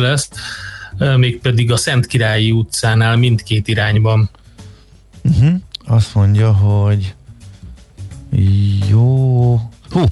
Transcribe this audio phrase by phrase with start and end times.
[0.00, 0.28] lesz,
[1.16, 4.30] mégpedig a Szent Királyi utcánál mindkét irányban.
[5.22, 5.54] Uh-huh.
[5.86, 7.14] Azt mondja, hogy
[8.88, 9.54] jó.
[9.90, 10.04] Hú,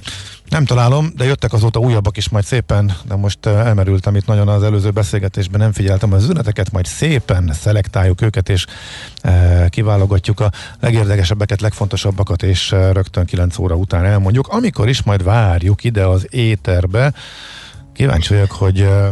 [0.49, 4.63] nem találom, de jöttek azóta újabbak is majd szépen, de most elmerültem itt nagyon az
[4.63, 8.65] előző beszélgetésben, nem figyeltem az üzeneteket, majd szépen szelektáljuk őket, és
[9.21, 15.23] e, kiválogatjuk a legérdekesebbeket, legfontosabbakat, és e, rögtön 9 óra után elmondjuk, amikor is majd
[15.23, 17.13] várjuk ide az éterbe.
[17.93, 19.11] Kíváncsi vagyok, hogy e,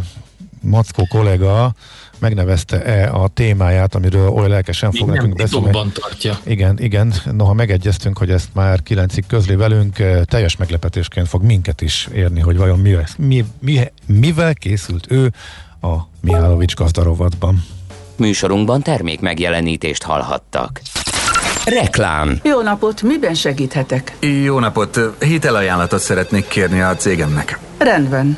[0.69, 1.73] Mackó kollega
[2.19, 5.71] megnevezte-e a témáját, amiről oly lelkesen fog nekünk beszélni.
[5.71, 6.39] tartja.
[6.43, 7.13] Igen, igen.
[7.31, 12.39] Noha megegyeztünk, hogy ezt már kilencig közli velünk, eh, teljes meglepetésként fog minket is érni,
[12.39, 15.33] hogy vajon mi, mi, mi, mivel készült ő
[15.81, 17.65] a Mihálovics gazdarovatban.
[18.15, 20.81] Műsorunkban termék megjelenítést hallhattak.
[21.65, 22.39] Reklám.
[22.43, 24.17] Jó napot, miben segíthetek?
[24.43, 27.59] Jó napot, hitelajánlatot szeretnék kérni a cégemnek.
[27.77, 28.37] Rendben.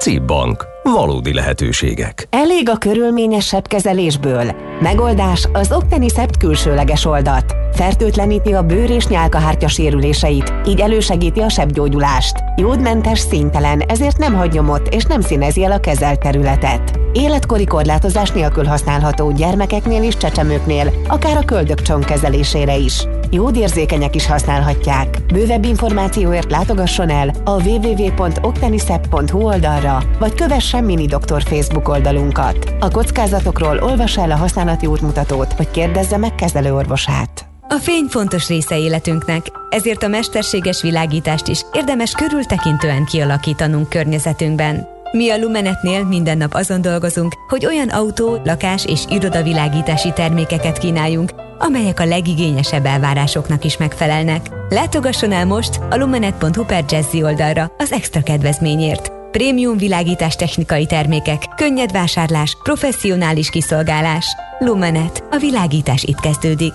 [0.00, 0.77] CIP Bank.
[0.82, 2.26] Valódi lehetőségek.
[2.30, 4.50] Elég a körülményesebb kezelésből.
[4.80, 7.56] Megoldás az Octenicept külsőleges oldat.
[7.72, 12.36] Fertőtleníti a bőr és nyálkahártya sérüléseit, így elősegíti a sebgyógyulást.
[12.56, 16.98] Jódmentes, színtelen, ezért nem hagy nyomot és nem színezi el a kezelt területet.
[17.12, 23.06] Életkori korlátozás nélkül használható gyermekeknél és csecsemőknél, akár a köldökcsont kezelésére is.
[23.30, 25.18] Jódérzékenyek is használhatják.
[25.32, 32.72] Bővebb információért látogasson el a www.octanisep.hu oldalra, vagy kövessen Mini Doktor Facebook oldalunkat.
[32.80, 37.46] A kockázatokról olvas el a használati útmutatót, vagy kérdezze meg kezelőorvosát.
[37.68, 44.86] A fény fontos része életünknek, ezért a mesterséges világítást is érdemes körültekintően kialakítanunk környezetünkben.
[45.12, 51.32] Mi a Lumenetnél minden nap azon dolgozunk, hogy olyan autó, lakás és irodavilágítási termékeket kínáljunk,
[51.58, 54.46] amelyek a legigényesebb elvárásoknak is megfelelnek.
[54.68, 56.84] Látogasson el most a lumenet.hu per
[57.22, 59.17] oldalra az extra kedvezményért.
[59.30, 64.26] Prémium világítás technikai termékek, könnyed vásárlás, professzionális kiszolgálás.
[64.58, 65.24] Lumenet.
[65.30, 66.72] A világítás itt kezdődik.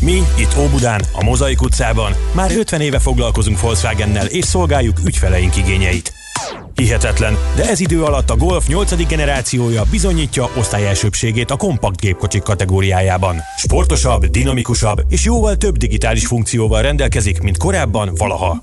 [0.00, 6.12] Mi itt Óbudán, a Mozaik utcában már 50 éve foglalkozunk Volkswagennel és szolgáljuk ügyfeleink igényeit.
[6.74, 9.06] Hihetetlen, de ez idő alatt a Golf 8.
[9.06, 13.36] generációja bizonyítja osztályelsőbségét a kompakt gépkocsik kategóriájában.
[13.56, 18.62] Sportosabb, dinamikusabb és jóval több digitális funkcióval rendelkezik, mint korábban valaha.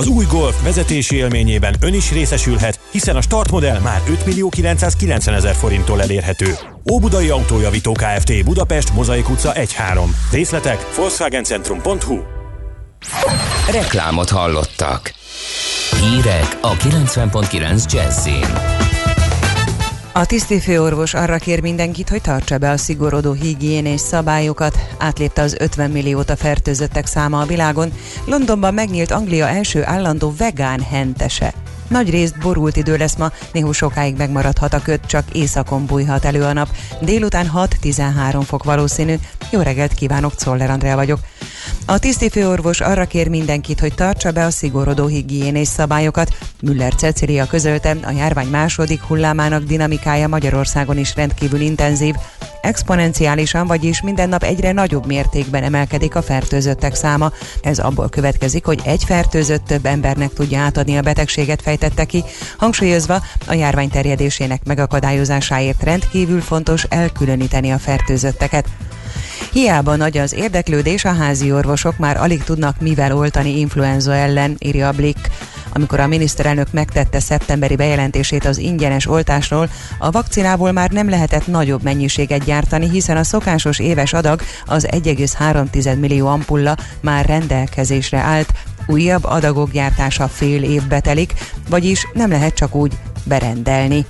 [0.00, 5.34] Az új Golf vezetési élményében ön is részesülhet, hiszen a startmodell már 5 millió 990
[5.34, 6.54] ezer forinttól elérhető.
[6.92, 8.44] Óbudai Autójavító Kft.
[8.44, 9.66] Budapest, Mozaik utca 1-3.
[10.30, 12.18] Részletek volkswagencentrum.hu
[13.70, 15.12] Reklámot hallottak.
[16.00, 18.89] Hírek a 90.9 Jazzin.
[20.20, 24.78] A tisztifőorvos arra kér mindenkit, hogy tartsa be a szigorodó higiénés szabályokat.
[24.98, 27.92] Átlépte az 50 milliót a fertőzöttek száma a világon.
[28.24, 31.54] Londonban megnyílt Anglia első állandó vegán hentese.
[31.90, 36.42] Nagy részt borult idő lesz ma, néhol sokáig megmaradhat a köt, csak éjszakon bújhat elő
[36.42, 36.68] a nap.
[37.00, 39.14] Délután 6-13 fok valószínű.
[39.50, 41.18] Jó reggelt kívánok, Czoller Andrea vagyok.
[41.86, 46.36] A tisztifőorvos arra kér mindenkit, hogy tartsa be a szigorodó higiénés szabályokat.
[46.62, 52.14] Müller Cecilia közölte, a járvány második hullámának dinamikája Magyarországon is rendkívül intenzív.
[52.60, 57.32] Exponenciálisan, vagyis minden nap egyre nagyobb mértékben emelkedik a fertőzöttek száma.
[57.62, 62.24] Ez abból következik, hogy egy fertőzött több embernek tudja átadni a betegséget, fejtette ki,
[62.56, 68.66] hangsúlyozva a járvány terjedésének megakadályozásáért rendkívül fontos elkülöníteni a fertőzötteket.
[69.52, 74.88] Hiába nagy az érdeklődés, a házi orvosok már alig tudnak mivel oltani influenza ellen, írja
[74.88, 75.30] a Blick.
[75.72, 81.82] Amikor a miniszterelnök megtette szeptemberi bejelentését az ingyenes oltásról, a vakcinából már nem lehetett nagyobb
[81.82, 88.52] mennyiséget gyártani, hiszen a szokásos éves adag, az 1,3 millió ampulla már rendelkezésre állt,
[88.86, 91.34] újabb adagok gyártása fél évbe telik,
[91.68, 92.92] vagyis nem lehet csak úgy
[93.24, 94.06] berendelni.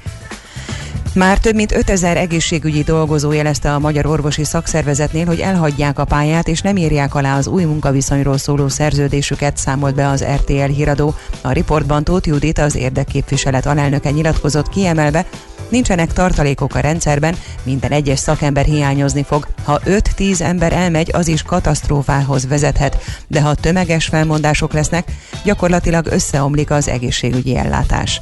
[1.14, 6.48] Már több mint 5000 egészségügyi dolgozó jelezte a Magyar Orvosi Szakszervezetnél, hogy elhagyják a pályát
[6.48, 11.14] és nem írják alá az új munkaviszonyról szóló szerződésüket, számolt be az RTL híradó.
[11.40, 15.26] A riportban Tóth Judit az érdekképviselet alelnöke nyilatkozott kiemelve,
[15.68, 19.46] nincsenek tartalékok a rendszerben, minden egyes szakember hiányozni fog.
[19.64, 22.96] Ha 5-10 ember elmegy, az is katasztrófához vezethet,
[23.26, 25.12] de ha tömeges felmondások lesznek,
[25.44, 28.20] gyakorlatilag összeomlik az egészségügyi ellátás.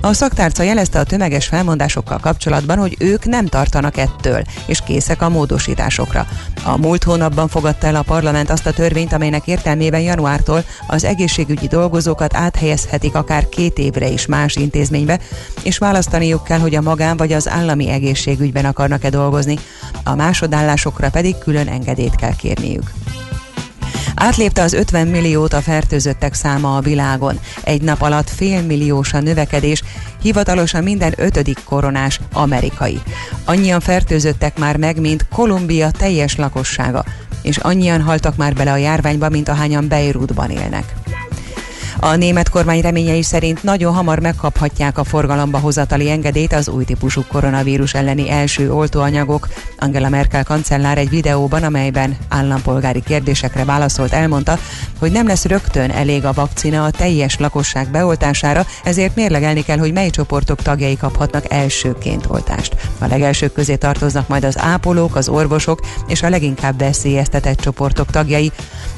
[0.00, 5.28] A szaktárca jelezte a tömeges felmondásokkal kapcsolatban, hogy ők nem tartanak ettől, és készek a
[5.28, 6.26] módosításokra.
[6.64, 11.66] A múlt hónapban fogadta el a parlament azt a törvényt, amelynek értelmében januártól az egészségügyi
[11.66, 15.20] dolgozókat áthelyezhetik akár két évre is más intézménybe,
[15.62, 19.58] és választaniuk kell, hogy a magán vagy az állami egészségügyben akarnak-e dolgozni.
[20.04, 22.92] A másodállásokra pedig külön engedélyt kell kérniük.
[24.14, 27.38] Átlépte az 50 milliót a fertőzöttek száma a világon.
[27.62, 29.82] Egy nap alatt félmilliós a növekedés,
[30.22, 33.00] hivatalosan minden ötödik koronás amerikai.
[33.44, 37.04] Annyian fertőzöttek már meg, mint Kolumbia teljes lakossága,
[37.42, 41.03] és annyian haltak már bele a járványba, mint ahányan Beirutban élnek.
[42.00, 47.24] A német kormány reményei szerint nagyon hamar megkaphatják a forgalomba hozatali engedélyt az új típusú
[47.28, 49.48] koronavírus elleni első oltóanyagok.
[49.78, 54.58] Angela Merkel kancellár egy videóban, amelyben állampolgári kérdésekre válaszolt, elmondta,
[54.98, 59.92] hogy nem lesz rögtön elég a vakcina a teljes lakosság beoltására, ezért mérlegelni kell, hogy
[59.92, 62.76] mely csoportok tagjai kaphatnak elsőként oltást.
[62.98, 68.52] A legelsők közé tartoznak majd az ápolók, az orvosok és a leginkább veszélyeztetett csoportok tagjai.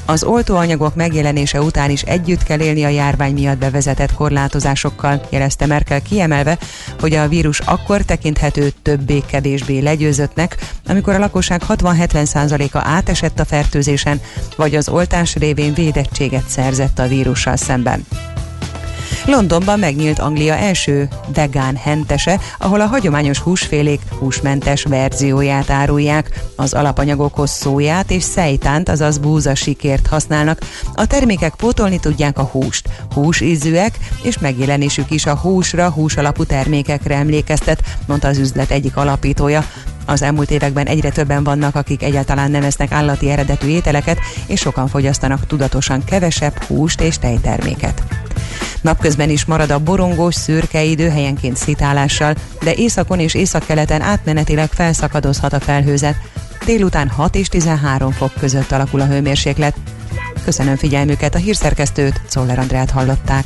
[0.05, 6.01] Az oltóanyagok megjelenése után is együtt kell élni a járvány miatt bevezetett korlátozásokkal, jelezte Merkel
[6.01, 6.57] kiemelve,
[6.99, 10.55] hogy a vírus akkor tekinthető többé-kevésbé legyőzöttnek,
[10.87, 14.21] amikor a lakosság 60-70%-a átesett a fertőzésen,
[14.55, 18.05] vagy az oltás révén védettséget szerzett a vírussal szemben.
[19.25, 26.43] Londonban megnyílt Anglia első vegán hentese, ahol a hagyományos húsfélék húsmentes verzióját árulják.
[26.55, 30.59] Az alapanyagokhoz szóját és szejtánt, azaz búzasikért használnak.
[30.93, 32.89] A termékek pótolni tudják a húst.
[33.13, 39.63] Húsízűek, és megjelenésük is a húsra, hús alapú termékekre emlékeztet, mondta az üzlet egyik alapítója.
[40.07, 44.87] Az elmúlt években egyre többen vannak, akik egyáltalán nem esznek állati eredetű ételeket, és sokan
[44.87, 48.03] fogyasztanak tudatosan kevesebb húst és tejterméket.
[48.81, 55.53] Napközben is marad a borongós, szürke idő helyenként szitálással, de északon és északkeleten átmenetileg felszakadozhat
[55.53, 56.15] a felhőzet.
[56.65, 59.75] Délután 6 és 13 fok között alakul a hőmérséklet.
[60.43, 63.45] Köszönöm figyelmüket, a hírszerkesztőt, Czoller Andrát hallották.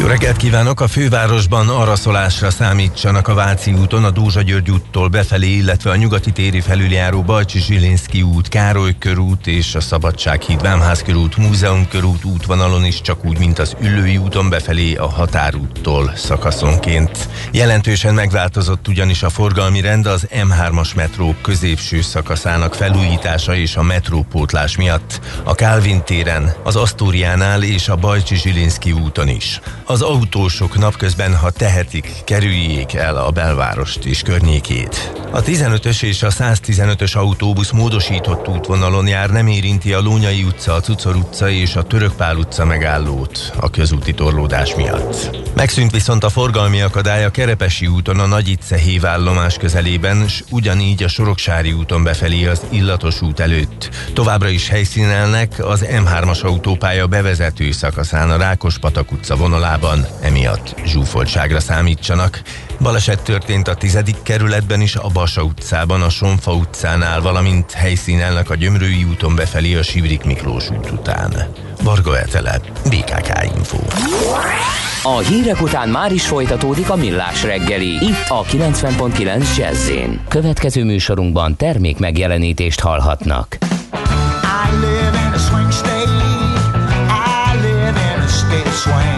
[0.00, 0.80] jó reggelt kívánok!
[0.80, 6.32] A fővárosban araszolásra számítsanak a Váci úton, a Dózsa György úttól befelé, illetve a nyugati
[6.32, 12.84] téri felüljáró Bajcsi Zsilinszki út, Károly körút és a Szabadsághíd Vámház körút, Múzeum körút útvonalon
[12.84, 17.28] is csak úgy, mint az Üllői úton befelé a határúttól szakaszonként.
[17.52, 24.76] Jelentősen megváltozott ugyanis a forgalmi rend az M3-as metró középső szakaszának felújítása és a metrópótlás
[24.76, 29.60] miatt a Kálvin téren, az Asztóriánál és a Bajcsi Zsilinszki úton is.
[29.90, 35.12] Az autósok napközben, ha tehetik, kerüljék el a belvárost és környékét.
[35.30, 40.80] A 15-ös és a 115-ös autóbusz módosított útvonalon jár, nem érinti a Lónyai utca, a
[40.80, 45.36] Cucor utca és a Törökpál utca megállót a közúti torlódás miatt.
[45.54, 51.08] Megszűnt viszont a forgalmi akadály a Kerepesi úton a Nagyice hévállomás közelében, s ugyanígy a
[51.08, 53.90] Soroksári úton befelé az Illatos út előtt.
[54.12, 61.60] Továbbra is helyszínelnek az M3-as autópálya bevezető szakaszán a Rákospatak utca vonalában Budában, emiatt zsúfoltságra
[61.60, 62.42] számítsanak.
[62.80, 68.54] Baleset történt a tizedik kerületben is, a Basa utcában, a Sonfa utcánál, valamint helyszínelnek a
[68.54, 71.46] Gyömrői úton befelé a Sivrik Miklós út után.
[71.82, 73.78] Varga Etele, BKK Info.
[75.02, 79.90] A hírek után már is folytatódik a millás reggeli, itt a 90.9 jazz
[80.28, 83.56] Következő műsorunkban termék megjelenítést hallhatnak.
[83.60, 86.10] I live in a swing state.
[87.08, 89.17] I live in a state of swing.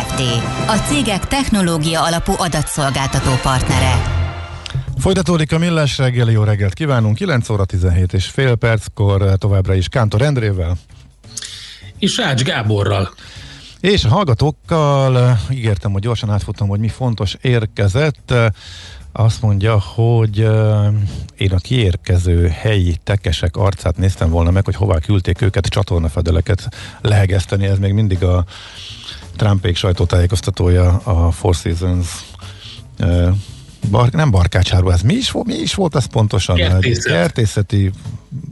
[0.67, 4.01] A cégek technológia alapú adatszolgáltató partnere.
[4.97, 9.87] Folytatódik a millás reggeli, jó reggelt kívánunk, 9 óra 17 és fél perckor továbbra is
[9.87, 10.77] Kántor Endrével.
[11.99, 13.13] És Rács Gáborral.
[13.79, 18.31] És a hallgatókkal eh, ígértem, hogy gyorsan átfutom, hogy mi fontos érkezett.
[18.31, 18.45] Eh,
[19.11, 20.87] Azt mondja, hogy eh,
[21.37, 26.69] én a kiérkező helyi tekesek arcát néztem volna meg, hogy hová küldték őket csatornafedeleket
[27.01, 27.65] lehegeszteni.
[27.65, 28.45] Ez még mindig a
[29.41, 32.07] Trumpék sajtótájékoztatója a Four Seasons
[33.91, 36.55] bar, nem barkácsáru, ez mi is, volt, mi is volt ez pontosan?
[36.55, 37.11] Kertészet.
[37.11, 37.91] Kertészeti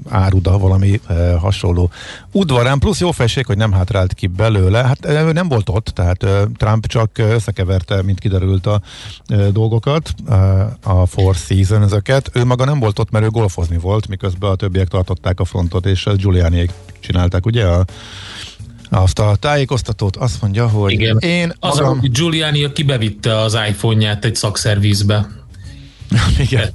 [0.07, 1.91] áruda, valami e, hasonló
[2.31, 4.83] udvarán, plusz jó felség, hogy nem hátrált ki belőle.
[4.83, 8.81] Hát e, ő nem volt ott, tehát e, Trump csak összekeverte, mint kiderült a
[9.27, 10.35] e, dolgokat, e,
[10.83, 12.29] a Four seasons -öket.
[12.33, 15.85] Ő maga nem volt ott, mert ő golfozni volt, miközben a többiek tartották a frontot,
[15.85, 17.65] és a Giulianiék csinálták, ugye?
[17.65, 17.85] A,
[18.89, 21.17] azt a tájékoztatót azt mondja, hogy Igen.
[21.17, 21.99] én Az, magam...
[21.99, 25.27] hogy Giuliani, aki bevitte az iPhone-ját egy szakszervízbe.
[26.49, 26.71] Igen.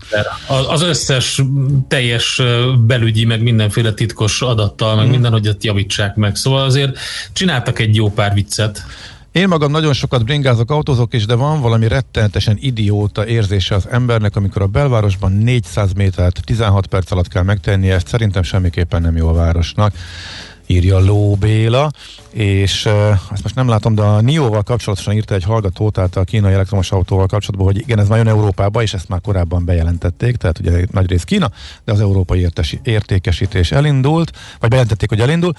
[0.47, 1.43] Az- Az összes
[1.89, 2.43] teljes
[2.87, 6.37] belügyi, meg mindenféle titkos adattal, meg minden, hogy ott javítsák meg.
[6.37, 6.99] Szóval azért
[7.33, 8.83] csináltak egy jó pár viccet.
[9.33, 14.37] Én magam nagyon sokat bringázok, autózok is, de van valami rettenetesen idióta érzése az embernek,
[14.37, 19.29] amikor a belvárosban 400 métert 16 perc alatt kell megtennie, ezt szerintem semmiképpen nem jó
[19.29, 19.95] a városnak
[20.67, 21.91] írja Ló Béla,
[22.31, 22.87] és
[23.33, 26.93] ezt most nem látom, de a NIO-val kapcsolatosan írta egy hallgató, tehát a kínai elektromos
[26.93, 31.09] autóval kapcsolatban, hogy igen, ez jön Európába, és ezt már korábban bejelentették, tehát ugye nagy
[31.11, 31.51] rész Kína,
[31.85, 34.31] de az európai értesi, értékesítés elindult,
[34.61, 35.53] vagy bejelentették, hogy elindul,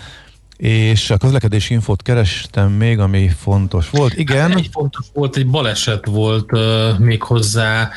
[0.58, 4.14] és a közlekedési infót kerestem még, ami fontos volt.
[4.14, 4.50] Igen.
[4.50, 7.90] Hát Egy fontos volt, egy baleset volt uh, még hozzá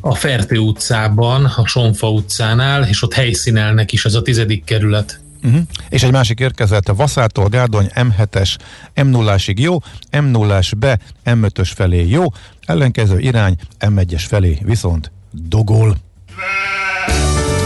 [0.00, 5.23] a Fertő utcában, a Sonfa utcánál, és ott helyszínelnek is, ez a tizedik kerület.
[5.44, 5.62] Uh-huh.
[5.88, 8.56] És egy másik érkezett a Vaszától Gárdony M7-es
[8.94, 9.78] M0-ásig jó,
[10.10, 12.24] M0-ás be M5-ös felé jó,
[12.66, 15.96] ellenkező irány M1-es felé viszont dogol.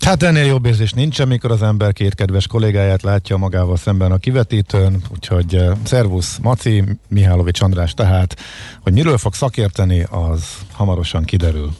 [0.00, 4.18] Hát ennél jobb érzés nincs, amikor az ember két kedves kollégáját látja magával szemben a
[4.18, 8.36] kivetítőn, úgyhogy uh, szervusz Maci, Mihálovics András tehát,
[8.80, 11.70] hogy miről fog szakérteni, az hamarosan kiderül.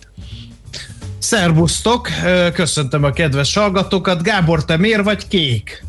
[1.18, 4.22] Szervusztok, Ö, köszöntöm a kedves hallgatókat.
[4.22, 5.84] Gábor, te miért vagy kék?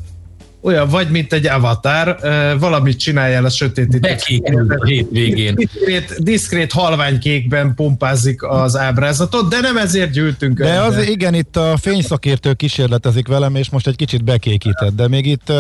[0.62, 2.18] Olyan vagy, mint egy avatar,
[2.60, 4.00] valamit csináljál a sötétítő.
[4.00, 5.56] Bekékül a hétvégén.
[5.56, 11.78] Diszkrét, diszkrét halványkékben pompázik az ábrázatot, de nem ezért gyűltünk De az igen, itt a
[11.78, 15.52] fényszakértő kísérletezik velem, és most egy kicsit bekékített, de még itt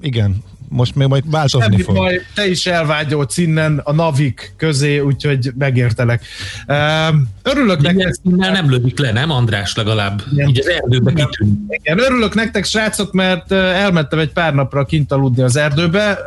[0.00, 1.94] igen, most még majd változni Semmi fog.
[1.94, 6.24] baj, te is elvágyódsz innen a navik közé, úgyhogy megértelek.
[6.68, 8.14] Um, örülök De nektek.
[8.24, 10.22] innen nem lövik le, nem András legalább?
[10.32, 10.48] Igen.
[10.48, 11.58] Így az erdőbe kitűnik.
[11.68, 16.18] Igen, örülök nektek, srácok, mert elmentem egy pár napra kint aludni az erdőbe,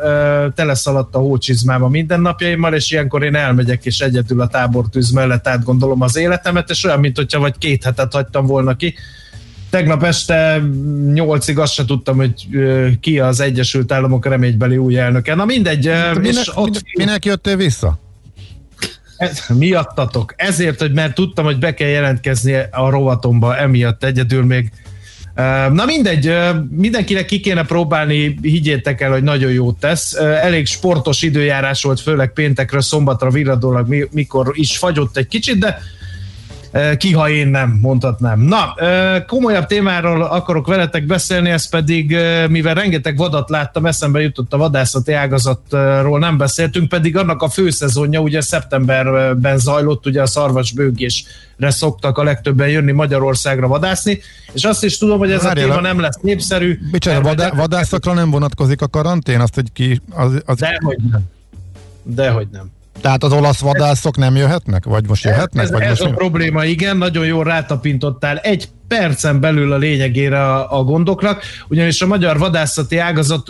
[0.54, 6.02] teleszaladt a hócsizmába minden napjaimmal, és ilyenkor én elmegyek, és egyedül a tábortűz mellett átgondolom
[6.02, 8.94] az életemet, és olyan, mint hogyha vagy két hetet hagytam volna ki.
[9.70, 10.62] Tegnap este
[11.12, 12.32] nyolcig azt se tudtam, hogy
[13.00, 15.34] ki az Egyesült Államok reménybeli új elnöke.
[15.34, 17.98] Na mindegy, ö, Minek, és ott minek, minek jöttél vissza?
[19.20, 20.34] ez, miattatok.
[20.36, 24.70] Ezért, hogy mert tudtam, hogy be kell jelentkezni a rovatomba, emiatt egyedül még.
[25.72, 26.32] Na mindegy,
[26.70, 30.12] mindenkinek ki kéne próbálni, higgyétek el, hogy nagyon jót tesz.
[30.42, 35.78] Elég sportos időjárás volt, főleg péntekről, szombatra virradólag, mi- mikor is fagyott egy kicsit, de
[36.96, 38.40] ki, ha én nem, mondhatnám.
[38.40, 38.74] Na,
[39.26, 42.16] komolyabb témáról akarok veletek beszélni, ez pedig,
[42.48, 48.20] mivel rengeteg vadat láttam, eszembe jutott a vadászati ágazatról nem beszéltünk, pedig annak a főszezonja
[48.20, 54.20] ugye szeptemberben zajlott, ugye a szarvasbőgésre szoktak a legtöbben jönni Magyarországra vadászni,
[54.52, 56.78] és azt is tudom, hogy ez a Várjál, téma a- nem lesz népszerű.
[56.90, 59.40] Micsoda, vadá, vadászakra nem vonatkozik a karantén?
[59.40, 61.22] Azt, hogy ki, az, az, Dehogy nem.
[62.02, 62.70] Dehogy nem.
[63.00, 64.84] Tehát az olasz vadászok nem jöhetnek?
[64.84, 65.64] Vagy most jöhetnek?
[65.64, 66.14] Ez, vagy ez most a mi?
[66.14, 72.06] probléma, igen, nagyon jól rátapintottál egy percen belül a lényegére a, a gondoknak, ugyanis a
[72.06, 73.48] magyar vadászati ágazat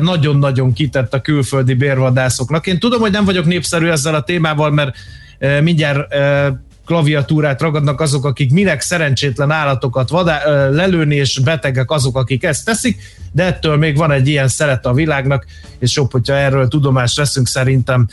[0.00, 2.66] nagyon-nagyon kitett a külföldi bérvadászoknak.
[2.66, 4.96] Én tudom, hogy nem vagyok népszerű ezzel a témával, mert
[5.38, 6.48] ö, mindjárt ö,
[6.90, 13.02] klaviatúrát ragadnak azok, akik minek szerencsétlen állatokat vadá, lelőni, és betegek azok, akik ezt teszik,
[13.32, 15.46] de ettől még van egy ilyen szeret a világnak,
[15.78, 18.08] és jobb, hogyha erről tudomást veszünk szerintem.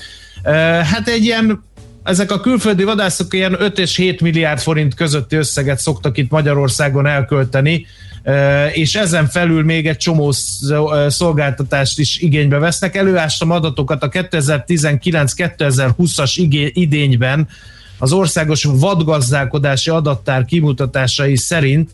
[0.84, 1.64] Hát egy ilyen
[2.04, 7.06] ezek a külföldi vadászok ilyen 5 és 7 milliárd forint közötti összeget szoktak itt Magyarországon
[7.06, 7.86] elkölteni,
[8.74, 10.74] és ezen felül még egy csomó sz-
[11.08, 12.96] szolgáltatást is igénybe vesznek.
[12.96, 17.48] Előástam adatokat a 2019-2020-as igé- idényben
[17.98, 21.90] az országos vadgazdálkodási adattár kimutatásai szerint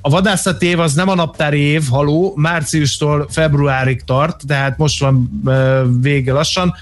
[0.00, 5.42] a vadászati év az nem a naptári év, haló, márciustól februárig tart, tehát most van
[6.00, 6.74] vége lassan,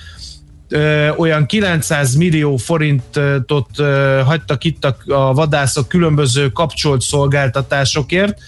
[1.16, 8.38] olyan 900 millió forintot ö, hagytak itt a, vadászok különböző kapcsolt szolgáltatásokért,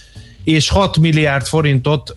[0.44, 2.10] és 6 milliárd forintot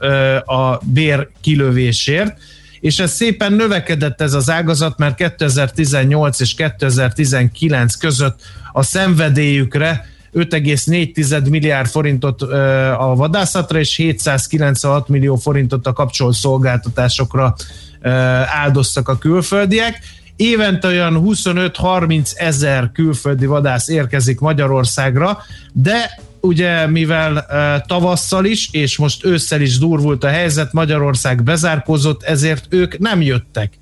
[0.45, 2.38] a bér kilövésért,
[2.80, 8.39] és ez szépen növekedett ez az ágazat, mert 2018 és 2019 között
[8.72, 12.41] a szenvedélyükre 5,4 milliárd forintot
[12.98, 17.56] a vadászatra, és 796 millió forintot a kapcsolt szolgáltatásokra
[18.46, 20.00] áldoztak a külföldiek.
[20.36, 25.38] Évente olyan 25-30 ezer külföldi vadász érkezik Magyarországra,
[25.74, 32.24] de ugye mivel uh, tavasszal is, és most ősszel is durvult a helyzet, Magyarország bezárkózott,
[32.24, 33.74] ezért ők nem jöttek.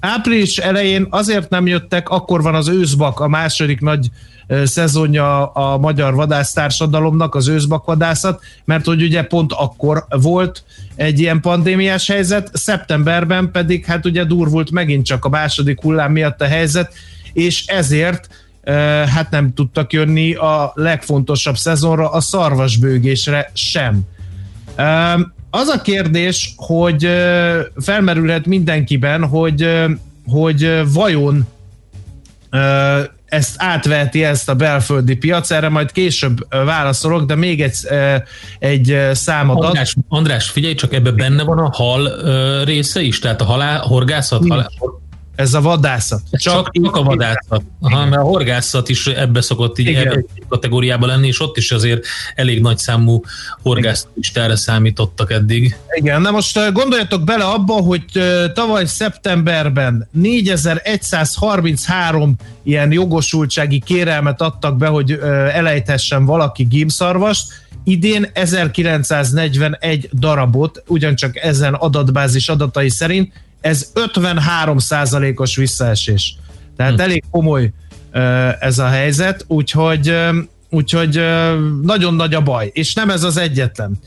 [0.00, 4.33] Április elején azért nem jöttek, akkor van az őszbak, a második nagy ö,
[4.64, 12.06] szezonja a magyar vadásztársadalomnak, az őszbakvadászat, mert hogy ugye pont akkor volt egy ilyen pandémiás
[12.06, 16.92] helyzet, szeptemberben pedig hát ugye durvult megint csak a második hullám miatt a helyzet,
[17.32, 18.28] és ezért
[19.06, 24.00] hát nem tudtak jönni a legfontosabb szezonra, a szarvasbőgésre sem.
[25.50, 27.08] Az a kérdés, hogy
[27.76, 29.68] felmerülhet mindenkiben, hogy,
[30.26, 31.46] hogy vajon
[33.34, 37.76] ezt átveheti ezt a belföldi piac, erre majd később válaszolok, de még egy,
[38.58, 39.64] egy számadat.
[39.64, 42.10] András, András, figyelj, csak ebben benne van a hal
[42.64, 44.70] része is, tehát a halál, horgászat, halál,
[45.36, 46.20] Ez a vadászat.
[46.30, 47.62] csak, csak a vadászat.
[47.80, 52.06] Aha, mert a horgászat is ebbe szokott így ebbe kategóriába lenni, és ott is azért
[52.34, 53.22] elég nagy számú
[53.62, 55.76] horgászlistára számítottak eddig.
[55.94, 64.40] Igen, na most ö, gondoljatok bele abba, hogy ö, tavaly szeptemberben 4133 ilyen jogosultsági kérelmet
[64.40, 73.32] adtak be, hogy ö, elejthessen valaki gímszarvast, idén 1941 darabot, ugyancsak ezen adatbázis adatai szerint,
[73.64, 74.76] ez 53
[75.36, 76.36] os visszaesés.
[76.76, 77.72] Tehát elég komoly
[78.60, 80.16] ez a helyzet, úgyhogy,
[80.70, 81.20] úgyhogy
[81.82, 83.98] nagyon nagy a baj, és nem ez az egyetlen.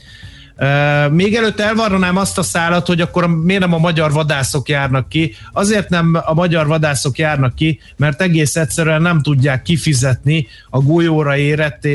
[1.10, 5.34] Még előtt elvarranám azt a szálat, hogy akkor miért nem a magyar vadászok járnak ki.
[5.52, 11.36] Azért nem a magyar vadászok járnak ki, mert egész egyszerűen nem tudják kifizetni a golyóra
[11.36, 11.86] érett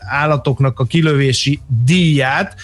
[0.00, 2.54] állatoknak a kilövési díját.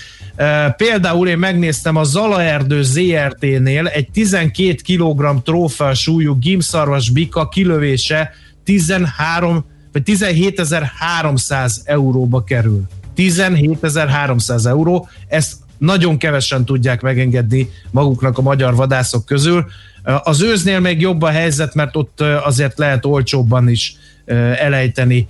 [0.77, 8.31] Például én megnéztem a Zalaerdő ZRT-nél egy 12 kg trófea súlyú gimszarvas bika kilövése
[8.65, 12.83] 13 vagy 17.300 euróba kerül.
[13.17, 19.67] 17.300 euró, ezt nagyon kevesen tudják megengedni maguknak a magyar vadászok közül.
[20.23, 23.97] Az őznél még jobb a helyzet, mert ott azért lehet olcsóbban is
[24.59, 25.27] elejteni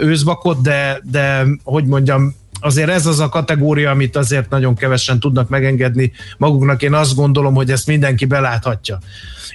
[0.00, 5.48] őzbakot, de, de hogy mondjam, azért ez az a kategória, amit azért nagyon kevesen tudnak
[5.48, 6.82] megengedni maguknak.
[6.82, 8.98] Én azt gondolom, hogy ezt mindenki beláthatja.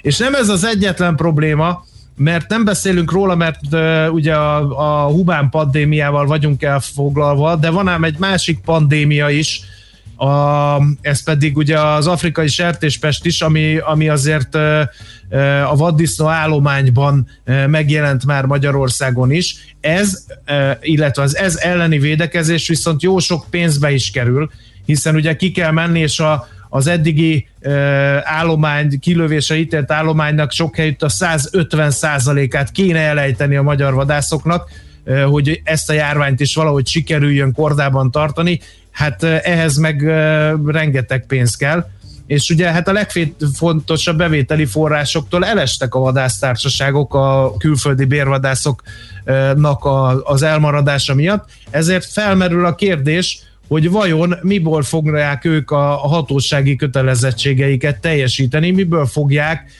[0.02, 1.84] És nem ez az egyetlen probléma,
[2.16, 7.88] mert nem beszélünk róla, mert uh, ugye a, a hubán pandémiával vagyunk elfoglalva, de van
[7.88, 9.60] ám egy másik pandémia is,
[10.22, 14.54] a, ez pedig ugye az afrikai sertéspest is, ami, ami azért
[15.66, 17.26] a vaddisznó állományban
[17.66, 19.74] megjelent már Magyarországon is.
[19.80, 20.26] Ez,
[20.80, 24.50] illetve az ez elleni védekezés viszont jó sok pénzbe is kerül,
[24.84, 27.48] hiszen ugye ki kell menni, és a, az eddigi
[28.22, 34.70] állomány, kilövése ítélt állománynak sok helyütt a 150% át kéne elejteni a magyar vadászoknak,
[35.30, 38.60] hogy ezt a járványt is valahogy sikerüljön kordában tartani,
[38.92, 40.02] hát ehhez meg
[40.66, 41.86] rengeteg pénz kell,
[42.26, 49.88] és ugye hát a legfontosabb bevételi forrásoktól elestek a vadásztársaságok a külföldi bérvadászoknak
[50.22, 58.00] az elmaradása miatt, ezért felmerül a kérdés, hogy vajon miből fogják ők a hatósági kötelezettségeiket
[58.00, 59.70] teljesíteni, miből fogják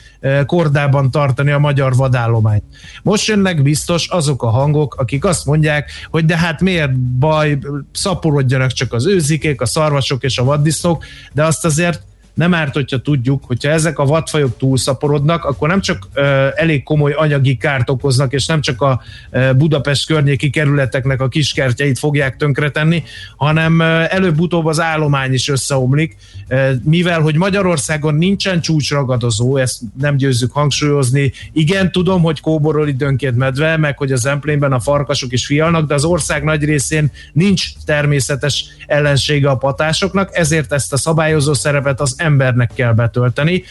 [0.45, 2.63] kordában tartani a magyar vadállományt.
[3.03, 7.57] Most jönnek biztos azok a hangok, akik azt mondják, hogy de hát miért baj,
[7.91, 12.01] szaporodjanak csak az őzikék, a szarvasok és a vaddisznók, de azt azért
[12.33, 16.23] nem árt, hogyha tudjuk, hogyha ezek a vadfajok túlszaporodnak, akkor nem csak uh,
[16.55, 21.99] elég komoly anyagi kárt okoznak, és nem csak a uh, Budapest környéki kerületeknek a kiskertjeit
[21.99, 23.03] fogják tönkretenni,
[23.37, 26.15] hanem előbb-utóbb az állomány is összeomlik,
[26.49, 31.31] uh, mivel hogy Magyarországon nincsen csúcsragadozó, ezt nem győzzük hangsúlyozni.
[31.51, 35.93] Igen, tudom, hogy kóborol időnként medve, meg hogy az emplénben a farkasok is fialnak, de
[35.93, 42.15] az ország nagy részén nincs természetes ellensége a patásoknak, ezért ezt a szabályozó szerepet az
[42.17, 43.63] embernek kell betölteni.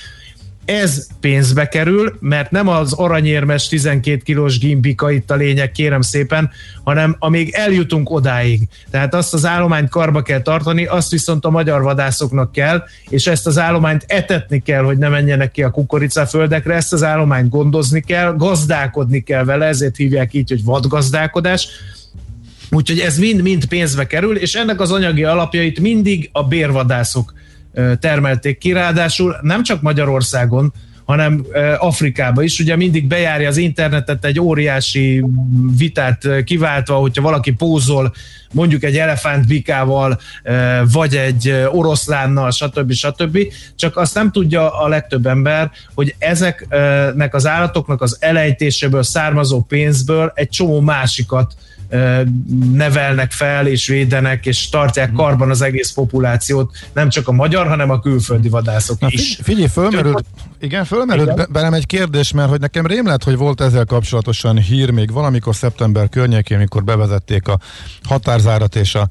[0.64, 6.50] Ez pénzbe kerül, mert nem az aranyérmes 12 kilós gimbika itt a lényeg, kérem szépen,
[6.84, 8.68] hanem amíg eljutunk odáig.
[8.90, 13.46] Tehát azt az állományt karba kell tartani, azt viszont a magyar vadászoknak kell, és ezt
[13.46, 18.34] az állományt etetni kell, hogy ne menjenek ki a kukoricaföldekre, ezt az állományt gondozni kell,
[18.36, 21.68] gazdálkodni kell vele, ezért hívják így, hogy vadgazdálkodás,
[22.74, 27.32] Úgyhogy ez mind-mind pénzbe kerül, és ennek az anyagi alapjait mindig a bérvadászok
[28.00, 30.72] termelték ki, ráadásul nem csak Magyarországon,
[31.04, 31.46] hanem
[31.78, 32.58] Afrikába is.
[32.58, 35.24] Ugye mindig bejárja az internetet egy óriási
[35.76, 38.14] vitát kiváltva, hogyha valaki pózol
[38.52, 40.20] mondjuk egy elefántbikával,
[40.92, 42.92] vagy egy oroszlánnal, stb.
[42.92, 43.38] stb.
[43.76, 50.32] Csak azt nem tudja a legtöbb ember, hogy ezeknek az állatoknak az elejtéséből származó pénzből
[50.34, 51.54] egy csomó másikat
[52.72, 55.16] nevelnek fel, és védenek, és tartják mhm.
[55.16, 59.38] karban az egész populációt, nem csak a magyar, hanem a külföldi vadászok Na, is.
[59.42, 60.24] Figyelj, fölmerült,
[60.60, 64.90] igen, fölmerült bennem egy kérdés, mert hogy nekem rém lett, hogy volt ezzel kapcsolatosan hír
[64.90, 67.58] még valamikor szeptember környékén, mikor bevezették a
[68.02, 69.08] határzárat és a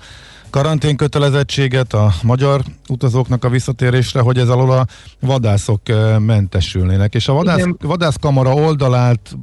[0.51, 4.85] karantén kötelezettséget a magyar utazóknak a visszatérésre, hogy ez alól a
[5.19, 5.81] vadászok
[6.19, 7.13] mentesülnének.
[7.15, 9.35] És a vadász, vadászkamara oldalát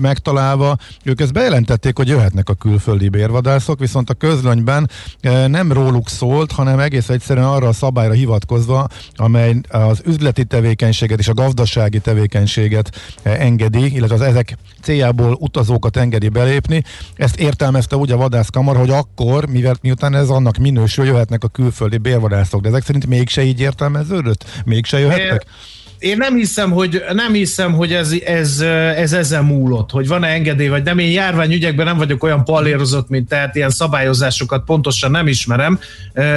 [0.00, 4.90] megtalálva, ők ezt bejelentették, hogy jöhetnek a külföldi bérvadászok, viszont a közlönyben
[5.46, 11.28] nem róluk szólt, hanem egész egyszerűen arra a szabályra hivatkozva, amely az üzleti tevékenységet és
[11.28, 12.90] a gazdasági tevékenységet
[13.22, 16.82] engedi, illetve az ezek céljából utazókat engedi belépni.
[17.14, 21.48] Ezt értelmezte úgy a vadászkamara, hogy akkor, mivel miután ez annak vadásznak minősül, jöhetnek a
[21.48, 24.44] külföldi bérvadászok, de ezek szerint mégse így értelmeződött?
[24.64, 25.44] Mégse jöhetnek?
[25.98, 28.60] Én nem hiszem, hogy, nem hiszem, hogy ez, ez,
[28.96, 30.98] ez ezen múlott, hogy van-e engedély, vagy nem.
[30.98, 35.78] Én járványügyekben nem vagyok olyan pallérozott, mint tehát ilyen szabályozásokat pontosan nem ismerem,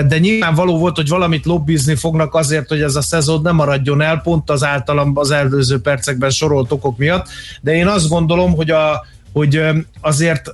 [0.08, 4.22] de nyilvánvaló volt, hogy valamit lobbizni fognak azért, hogy ez a szezon nem maradjon el,
[4.24, 7.28] pont az általam az előző percekben sorolt okok miatt,
[7.62, 9.62] de én azt gondolom, hogy, a, hogy
[10.02, 10.52] azért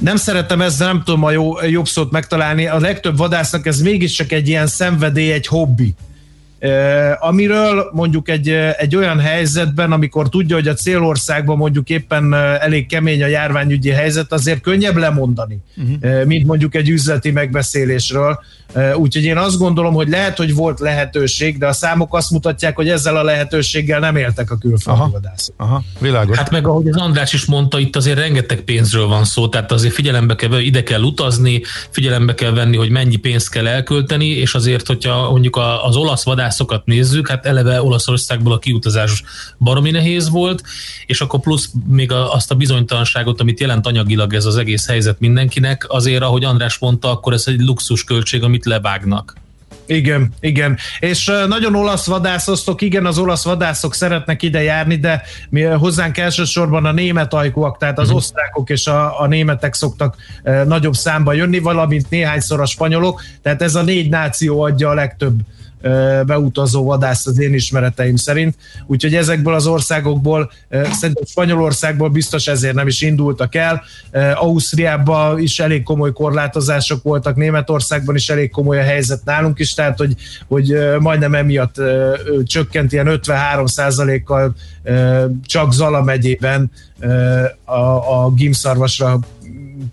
[0.00, 4.32] nem szeretem ezzel, nem tudom a jó, jobb szót megtalálni, a legtöbb vadásznak ez mégiscsak
[4.32, 5.94] egy ilyen szenvedély, egy hobbi.
[7.18, 13.22] Amiről mondjuk egy, egy olyan helyzetben, amikor tudja, hogy a célországban mondjuk éppen elég kemény
[13.22, 16.24] a járványügyi helyzet, azért könnyebb lemondani, uh-huh.
[16.24, 18.40] mint mondjuk egy üzleti megbeszélésről.
[18.96, 22.88] Úgyhogy én azt gondolom, hogy lehet, hogy volt lehetőség, de a számok azt mutatják, hogy
[22.88, 25.54] ezzel a lehetőséggel nem éltek a külföldi aha, vadászok.
[25.56, 26.36] Aha, világos.
[26.36, 29.94] Hát meg ahogy az András is mondta, itt azért rengeteg pénzről van szó, tehát azért
[29.94, 34.86] figyelembe kell, ide kell utazni, figyelembe kell venni, hogy mennyi pénzt kell elkölteni, és azért,
[34.86, 39.22] hogyha mondjuk az olasz vadászokat nézzük, hát eleve Olaszországból a kiutazás
[39.58, 40.62] baromi nehéz volt,
[41.06, 45.84] és akkor plusz még azt a bizonytalanságot, amit jelent anyagilag ez az egész helyzet mindenkinek,
[45.88, 49.34] azért, ahogy András mondta, akkor ez egy luxus költség, amit levágnak.
[49.86, 50.78] Igen, igen.
[51.00, 56.84] És nagyon olasz vadászoztok, igen, az olasz vadászok szeretnek ide járni, de mi hozzánk elsősorban
[56.84, 58.14] a német ajkúak, tehát az mm.
[58.14, 63.62] osztrákok és a, a németek szoktak e, nagyobb számba jönni, valamint néhányszor a spanyolok, tehát
[63.62, 65.38] ez a négy náció adja a legtöbb
[66.26, 68.54] beutazó vadász az én ismereteim szerint.
[68.86, 73.82] Úgyhogy ezekből az országokból, szerintem Spanyolországból biztos ezért nem is indultak el.
[74.34, 79.98] Ausztriában is elég komoly korlátozások voltak, Németországban is elég komoly a helyzet nálunk is, tehát
[79.98, 80.14] hogy,
[80.48, 81.74] hogy majdnem emiatt
[82.44, 83.64] csökkent ilyen 53
[84.24, 84.54] kal
[85.46, 86.70] csak Zala megyében
[87.64, 87.74] a,
[88.22, 89.18] a gimszarvasra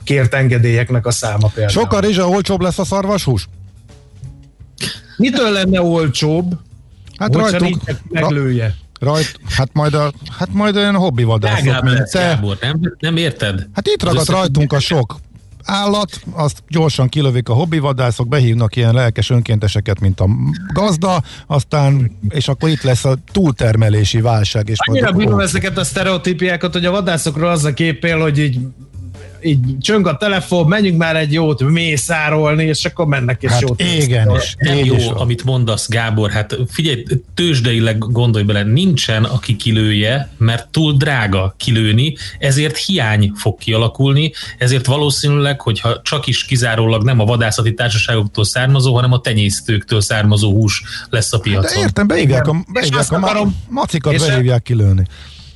[0.04, 1.70] kért engedélyeknek a száma például.
[1.70, 3.48] Sokkal rizsa olcsóbb lesz a szarvashús?
[5.18, 6.54] Mitől lenne olcsóbb,
[7.18, 8.76] hát rajtunk, meglője?
[9.00, 12.20] Rajt, hát majd, a, hát majd olyan hobbi vadászok, mint te.
[12.20, 13.68] Gábor, nem, nem érted?
[13.74, 15.16] Hát itt ragad rajtunk a sok
[15.66, 20.30] állat, azt gyorsan kilövik a hobbivadászok, behívnak ilyen lelkes önkénteseket, mint a
[20.74, 24.70] gazda, aztán, és akkor itt lesz a túltermelési válság.
[24.70, 28.60] És Annyira bírom ezeket a sztereotípiákat, hogy a vadászokról az a képél, hogy így
[29.44, 33.82] így csöng a telefon, menjünk már egy jót mészárolni, és akkor mennek és hát jót.
[33.82, 37.04] Igen, és nem jó, is amit mondasz, Gábor, hát figyelj,
[37.34, 44.86] tőzsdeileg gondolj bele, nincsen, aki kilője, mert túl drága kilőni, ezért hiány fog kialakulni, ezért
[44.86, 50.84] valószínűleg, hogyha csak is kizárólag nem a vadászati társaságoktól származó, hanem a tenyésztőktől származó hús
[51.10, 51.64] lesz a piacon.
[51.64, 55.08] Hát de értem, beívják a, beívják a akarom, macikat beívják kilőni.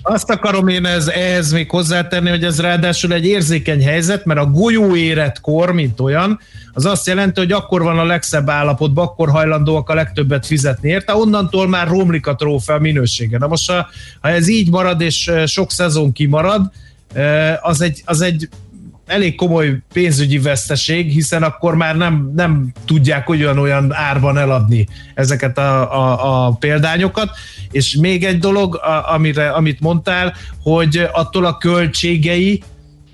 [0.09, 4.45] Azt akarom én ez, ehhez még hozzátenni, hogy ez ráadásul egy érzékeny helyzet, mert a
[4.45, 4.95] golyó
[5.41, 6.39] kor, mint olyan,
[6.73, 11.15] az azt jelenti, hogy akkor van a legszebb állapotban, akkor hajlandóak a legtöbbet fizetni érte,
[11.15, 13.37] onnantól már romlik a trófea minősége.
[13.37, 13.87] Na most, ha,
[14.19, 16.71] ha ez így marad, és sok szezon kimarad,
[17.61, 18.49] az egy, az egy
[19.07, 25.93] elég komoly pénzügyi veszteség, hiszen akkor már nem, nem tudják olyan-olyan árban eladni ezeket a,
[25.93, 27.29] a, a példányokat.
[27.71, 32.63] És még egy dolog, a, amire, amit mondtál, hogy attól a költségei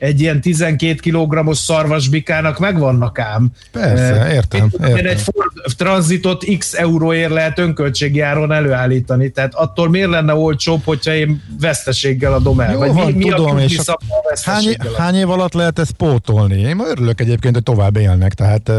[0.03, 3.51] egy ilyen 12 kg-os szarvasbikának megvannak ám.
[3.71, 4.69] Persze, értem.
[4.71, 5.05] értem.
[5.05, 11.13] Egy Ford tranzitot x euróért lehet önköltségi áron előállítani, tehát attól miért lenne olcsóbb, hogyha
[11.13, 12.71] én veszteséggel adom el?
[12.71, 13.97] Jó, Vagy van, mi, mi tudom, a és a
[14.43, 16.59] hány, hány év alatt lehet ezt pótolni?
[16.59, 18.71] Én örülök egyébként, hogy tovább élnek, tehát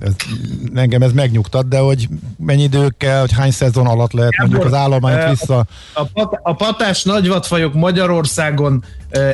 [0.00, 0.12] ez,
[0.74, 4.72] engem ez megnyugtat, de hogy mennyi idő kell, hogy hány szezon alatt lehet Gábor, mondjuk
[4.72, 5.66] az állományt vissza...
[5.94, 8.84] A, a, a patás nagyvatfajok Magyarországon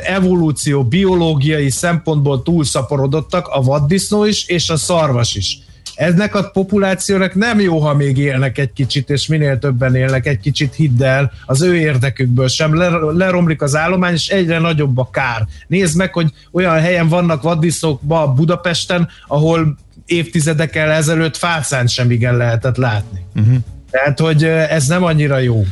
[0.03, 5.59] evolúció, biológiai szempontból túlszaporodottak, a vaddisznó is, és a szarvas is.
[5.97, 10.39] Eznek a populációnak nem jó, ha még élnek egy kicsit, és minél többen élnek egy
[10.39, 12.75] kicsit, hidd el, az ő érdekükből sem
[13.17, 15.47] leromlik az állomány, és egyre nagyobb a kár.
[15.67, 18.01] Nézd meg, hogy olyan helyen vannak vaddisznók
[18.35, 23.25] Budapesten, ahol évtizedekkel ezelőtt fászán sem igen lehetett látni.
[23.35, 23.55] Uh-huh.
[23.91, 25.65] Tehát, hogy ez nem annyira jó.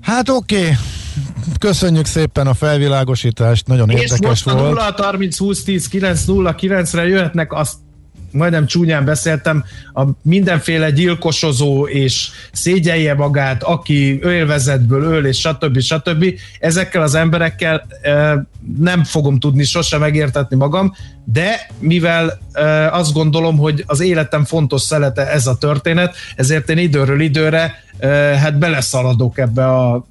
[0.00, 0.72] Hát oké, okay.
[1.58, 4.56] Köszönjük szépen a felvilágosítást, nagyon és érdekes most volt.
[4.58, 7.74] És 0 30 20 10 9 0 9-re jöhetnek azt
[8.32, 9.64] majdnem csúnyán beszéltem,
[9.94, 15.80] a mindenféle gyilkosozó és szégyelje magát, aki ölvezetből öl, és stb.
[15.80, 16.24] stb.
[16.58, 17.86] Ezekkel az emberekkel
[18.78, 22.38] nem fogom tudni sose megértetni magam, de mivel
[22.90, 27.84] azt gondolom, hogy az életem fontos szelete ez a történet, ezért én időről időre
[28.38, 30.06] hát beleszaladok ebbe a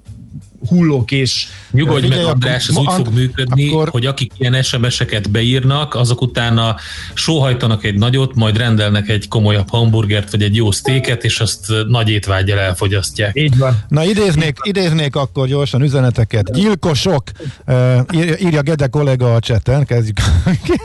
[0.68, 1.48] hullók és...
[1.72, 3.90] Nyugodj meg, András, ez úgy fog működni, akkor...
[3.90, 6.76] hogy akik ilyen SMS-eket beírnak, azok utána
[7.14, 12.10] sóhajtanak egy nagyot, majd rendelnek egy komolyabb hamburgert, vagy egy jó sztéket, és azt nagy
[12.10, 13.36] étvágyjal elfogyasztják.
[13.36, 13.80] Így van.
[13.88, 16.54] Na idéznék, idéznék akkor gyorsan üzeneteket.
[16.54, 17.24] Gyilkosok,
[17.68, 18.00] uh,
[18.40, 20.18] írja Gede kollega a cseten, kezdjük.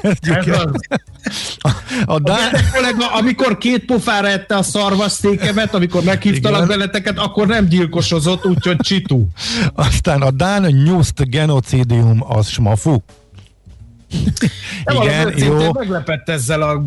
[0.02, 0.58] kezdjük Ez
[1.60, 1.70] a,
[2.04, 2.54] a Dán...
[2.54, 8.76] a kollega, amikor két pofára ette a szarvasztékemet, amikor meghívtalak beleteket, akkor nem gyilkosozott, úgyhogy
[8.76, 9.26] csitu.
[9.74, 12.96] Aztán a Dán Nyuszt genocidium az smafu.
[15.02, 15.72] Igen, jó.
[15.72, 16.84] Meglepett ezzel a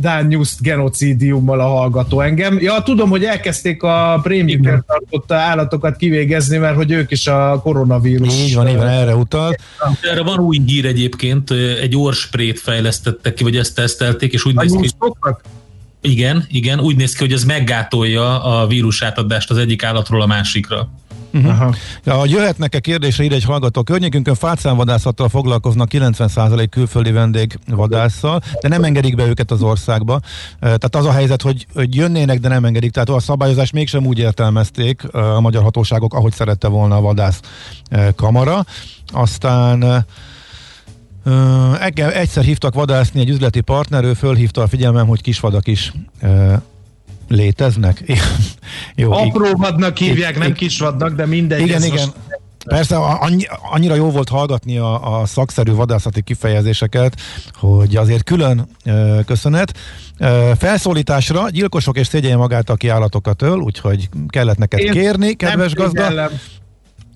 [0.00, 2.58] Dán News genocidiummal a hallgató engem.
[2.60, 8.34] Ja, tudom, hogy elkezdték a prémiumért tartott állatokat kivégezni, mert hogy ők is a koronavírus.
[8.34, 9.56] Így van, így van, erre utal.
[10.02, 14.76] Erre van új hír egyébként, egy orsprét fejlesztettek ki, vagy ezt tesztelték, és úgy néz
[14.80, 14.88] ki,
[16.00, 20.26] igen, igen, úgy néz ki, hogy ez meggátolja a vírus átadást az egyik állatról a
[20.26, 20.88] másikra.
[21.32, 21.74] Uh-huh.
[22.04, 28.68] Ja, hogy jöhetnek-e kérdésre ide egy hallgató, környékünkön fácánvadászattal foglalkoznak 90% külföldi vendég vadásszal, de
[28.68, 30.20] nem engedik be őket az országba.
[30.60, 32.90] Tehát az a helyzet, hogy, hogy jönnének, de nem engedik.
[32.90, 37.40] Tehát a szabályozást mégsem úgy értelmezték a magyar hatóságok, ahogy szerette volna a vadász
[38.16, 38.64] kamara.
[39.06, 40.04] Aztán
[41.94, 45.92] egyszer hívtak vadászni egy üzleti partner, ő fölhívta a figyelmem, hogy kisvadak is
[47.28, 48.02] léteznek.
[48.94, 51.60] Jó, Apróvadnak hívják, nem kisvadnak, de mindegy.
[51.60, 51.92] Igen, igen.
[51.92, 52.12] Most...
[52.66, 57.20] Persze annyi, annyira jó volt hallgatni a, a szakszerű vadászati kifejezéseket,
[57.54, 59.78] hogy azért külön ö, köszönet.
[60.18, 65.74] Ö, felszólításra gyilkosok és szégyelje magát, aki állatokat öl, úgyhogy kellett neked Én kérni, kedves
[65.74, 66.02] gazda.
[66.02, 66.30] Szégyellem.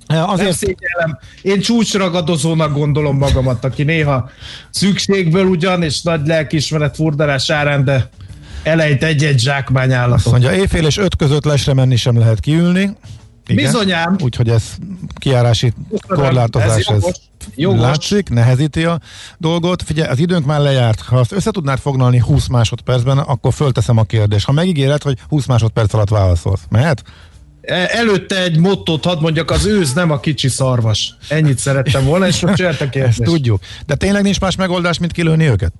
[0.06, 0.56] Azért...
[0.56, 1.18] szégyellem.
[1.42, 4.30] Én csúcsragadozónak gondolom magamat, aki néha
[4.70, 8.10] szükségből ugyan, és nagy lelkismeret furdalás árán, de
[8.62, 10.16] elejt egy-egy zsákmány állatot.
[10.16, 12.96] Azt mondja, éjfél és öt között lesre menni sem lehet kiülni.
[13.46, 13.64] Igen.
[13.64, 14.16] Bizonyám.
[14.22, 14.62] Úgyhogy ez
[15.14, 15.72] kiárási
[16.08, 17.04] korlátozás, ez, jogos.
[17.04, 17.80] ez jogos.
[17.80, 19.00] látszik, nehezíti a
[19.38, 19.82] dolgot.
[19.82, 21.00] Figyelj, az időnk már lejárt.
[21.00, 24.46] Ha azt össze tudnád foglalni 20 másodpercben, akkor fölteszem a kérdést.
[24.46, 27.02] Ha megígéred, hogy 20 másodperc alatt válaszolsz, mehet?
[27.62, 31.14] E, előtte egy mottót hadd mondjak, az őz nem a kicsi szarvas.
[31.28, 33.18] Ennyit szerettem volna, és most jöhet a kérdés.
[33.18, 33.60] Ezt tudjuk.
[33.86, 35.72] De tényleg nincs más megoldás, mint kilőni őket?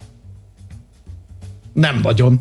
[1.73, 2.41] Nem vagyon.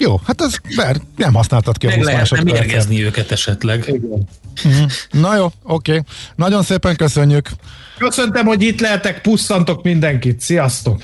[0.00, 3.84] Jó, hát az ber, nem használtad ki a Meg lehetne mérgezni őket esetleg.
[3.86, 4.28] Igen.
[4.64, 4.90] Uh-huh.
[5.10, 5.90] Na jó, oké.
[5.90, 6.02] Okay.
[6.36, 7.48] Nagyon szépen köszönjük.
[7.98, 10.40] Köszöntem, hogy itt lehetek, pusszantok mindenkit.
[10.40, 11.02] Sziasztok!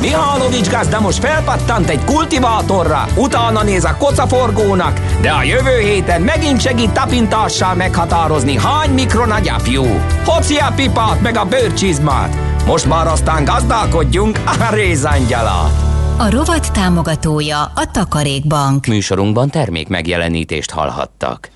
[0.00, 6.60] Mihálovics gazda most felpattant egy kultivátorra, utána néz a kocaforgónak, de a jövő héten megint
[6.60, 9.84] segít tapintással meghatározni, hány mikron a gyapjú.
[10.24, 12.36] Hoci a pipát meg a bőrcsizmát.
[12.66, 15.87] Most már aztán gazdálkodjunk a rézangyala.
[16.20, 18.86] A rovat támogatója a Takarékbank.
[18.86, 21.50] Műsorunkban termék megjelenítést hallhattak.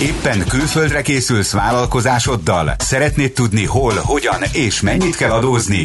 [0.00, 2.74] Éppen külföldre készülsz vállalkozásoddal?
[2.78, 5.84] Szeretnéd tudni hol, hogyan és mennyit kell adózni?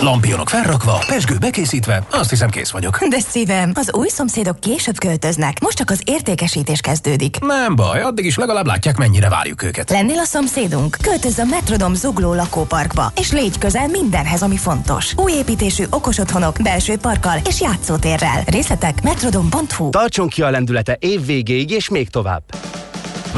[0.00, 3.04] Lampionok felrakva, pesgő bekészítve, azt hiszem kész vagyok.
[3.08, 7.38] De szívem, az új szomszédok később költöznek, most csak az értékesítés kezdődik.
[7.40, 9.90] Nem baj, addig is legalább látják, mennyire várjuk őket.
[9.90, 10.96] Lennél a szomszédunk?
[11.02, 15.14] Költözz a Metrodom Zugló lakóparkba, és légy közel mindenhez, ami fontos.
[15.16, 18.42] Új építésű okos otthonok, belső parkkal és játszótérrel.
[18.46, 22.42] Részletek metrodom.hu Tartson ki a lendülete év végéig és még tovább.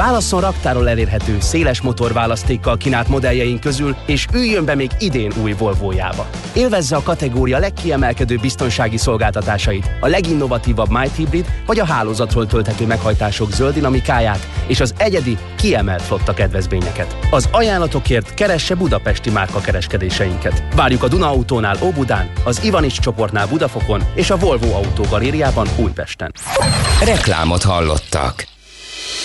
[0.00, 6.26] Válasszon raktáról elérhető, széles motorválasztékkal kínált modelljeink közül, és üljön be még idén új Volvo-jába.
[6.52, 13.52] Élvezze a kategória legkiemelkedő biztonsági szolgáltatásait, a leginnovatívabb Might Hybrid vagy a hálózatról tölthető meghajtások
[13.52, 17.16] zöld dinamikáját és az egyedi, kiemelt flotta kedvezményeket.
[17.30, 20.62] Az ajánlatokért keresse budapesti márka kereskedéseinket.
[20.74, 26.32] Várjuk a Duna Autónál Óbudán, az Ivanics csoportnál Budafokon és a Volvo Autó Galériában Újpesten.
[27.04, 28.48] Reklámot hallottak.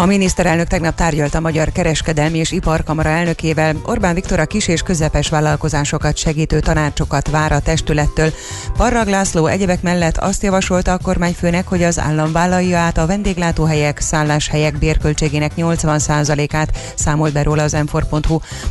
[0.00, 3.76] A miniszterelnök tegnap tárgyalt a Magyar Kereskedelmi és Iparkamara elnökével.
[3.84, 8.32] Orbán Viktor a kis és közepes vállalkozásokat segítő tanácsokat vár a testülettől.
[8.76, 14.00] Parrag László egyebek mellett azt javasolta a kormányfőnek, hogy az állam vállalja át a vendéglátóhelyek,
[14.00, 18.16] szálláshelyek bérköltségének 80%-át, számolt be róla az m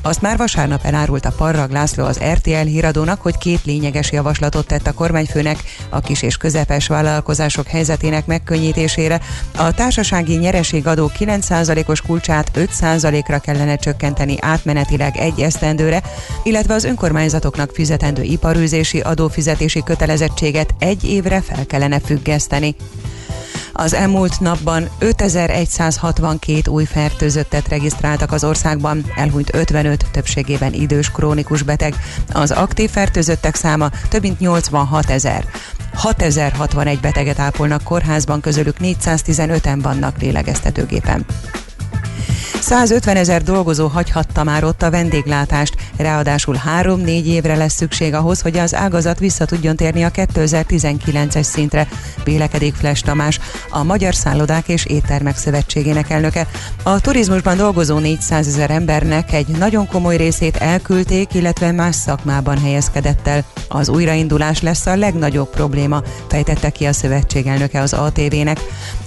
[0.01, 4.87] Azt már vasárnap elárult a Parrag László az RTL híradónak, hogy két lényeges javaslatot tett
[4.87, 5.57] a kormányfőnek
[5.89, 9.21] a kis és közepes vállalkozások helyzetének megkönnyítésére.
[9.55, 16.01] A társasági nyereségadó 9%-os kulcsát 5%-ra kellene csökkenteni átmenetileg egy esztendőre,
[16.43, 22.75] illetve az önkormányzatoknak fizetendő iparűzési adófizetési kötelezettséget egy évre fel kellene függeszteni.
[23.73, 31.95] Az elmúlt napban 5162 új fertőzöttet regisztráltak az országban, elhunyt 55, többségében idős krónikus beteg.
[32.31, 35.45] Az aktív fertőzöttek száma több mint 86 ezer.
[35.93, 41.25] 6061 beteget ápolnak kórházban, közülük 415-en vannak lélegeztetőgépen.
[42.61, 48.57] 150 ezer dolgozó hagyhatta már ott a vendéglátást, ráadásul 3-4 évre lesz szükség ahhoz, hogy
[48.57, 51.87] az ágazat vissza tudjon térni a 2019-es szintre,
[52.23, 53.39] vélekedik Flash Tamás,
[53.69, 56.47] a Magyar Szállodák és Éttermek Szövetségének elnöke.
[56.83, 63.27] A turizmusban dolgozó 400 ezer embernek egy nagyon komoly részét elküldték, illetve más szakmában helyezkedett
[63.27, 63.43] el.
[63.67, 68.59] Az újraindulás lesz a legnagyobb probléma, fejtette ki a szövetség elnöke az ATV-nek.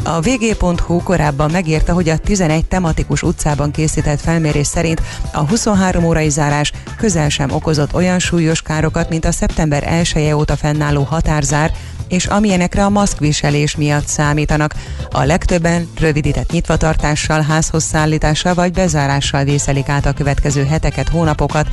[0.02, 6.28] A vg.hu korábban megírta, hogy a 11 tematikus utcában készített felmérés szerint a 23 órai
[6.28, 11.72] zárás közel sem okozott olyan súlyos károkat, mint a szeptember 1 -e óta fennálló határzár,
[12.08, 14.74] és amilyenekre a maszkviselés miatt számítanak.
[15.10, 21.68] A legtöbben rövidített nyitvatartással, házhoz szállítással vagy bezárással vészelik át a következő heteket, hónapokat.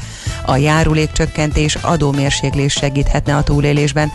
[0.45, 4.11] A járulékcsökkentés, adómérséklés segíthetne a túlélésben.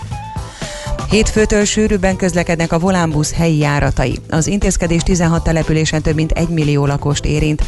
[1.09, 4.19] Hétfőtől sűrűbben közlekednek a volánbusz helyi járatai.
[4.31, 7.63] Az intézkedés 16 településen több mint 1 millió lakost érint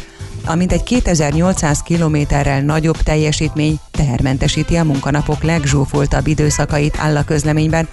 [0.47, 7.87] amint egy 2800 kilométerrel nagyobb teljesítmény tehermentesíti a munkanapok legzsúfoltabb időszakait áll a közleményben.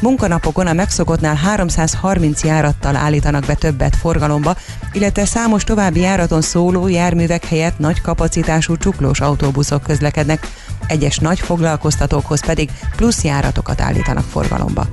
[0.00, 4.56] Munkanapokon a megszokottnál 330 járattal állítanak be többet forgalomba,
[4.92, 10.46] illetve számos további járaton szóló járművek helyett nagy kapacitású csuklós autóbuszok közlekednek,
[10.88, 14.86] egyes nagy foglalkoztatókhoz pedig plusz járatokat állítanak forgalomba.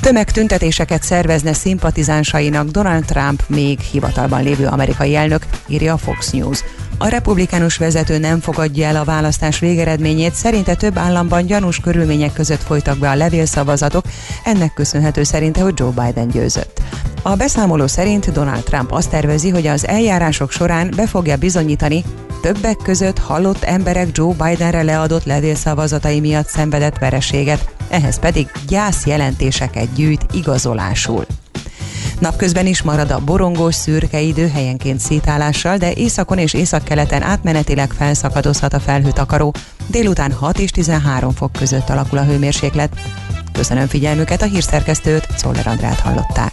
[0.00, 6.64] Tömegtüntetéseket szervezne szimpatizánsainak Donald Trump még hivatalban lévő amerikai elnök, írja a Fox News.
[6.98, 12.62] A republikánus vezető nem fogadja el a választás végeredményét, szerinte több államban gyanús körülmények között
[12.62, 14.04] folytak be a levélszavazatok,
[14.44, 16.80] ennek köszönhető szerinte, hogy Joe Biden győzött.
[17.22, 22.04] A beszámoló szerint Donald Trump azt tervezi, hogy az eljárások során be fogja bizonyítani,
[22.40, 30.26] többek között halott emberek Joe Bidenre leadott levélszavazatai miatt szenvedett vereséget, ehhez pedig gyászjelentéseket gyűjt
[30.32, 31.26] igazolásul.
[32.18, 38.72] Napközben is marad a borongós szürke idő helyenként szétálással, de északon és északkeleten átmenetileg felszakadozhat
[38.72, 39.54] a felhőtakaró.
[39.86, 43.00] Délután 6 és 13 fok között alakul a hőmérséklet.
[43.52, 46.52] Köszönöm figyelmüket, a hírszerkesztőt, Szoller Andrát hallották.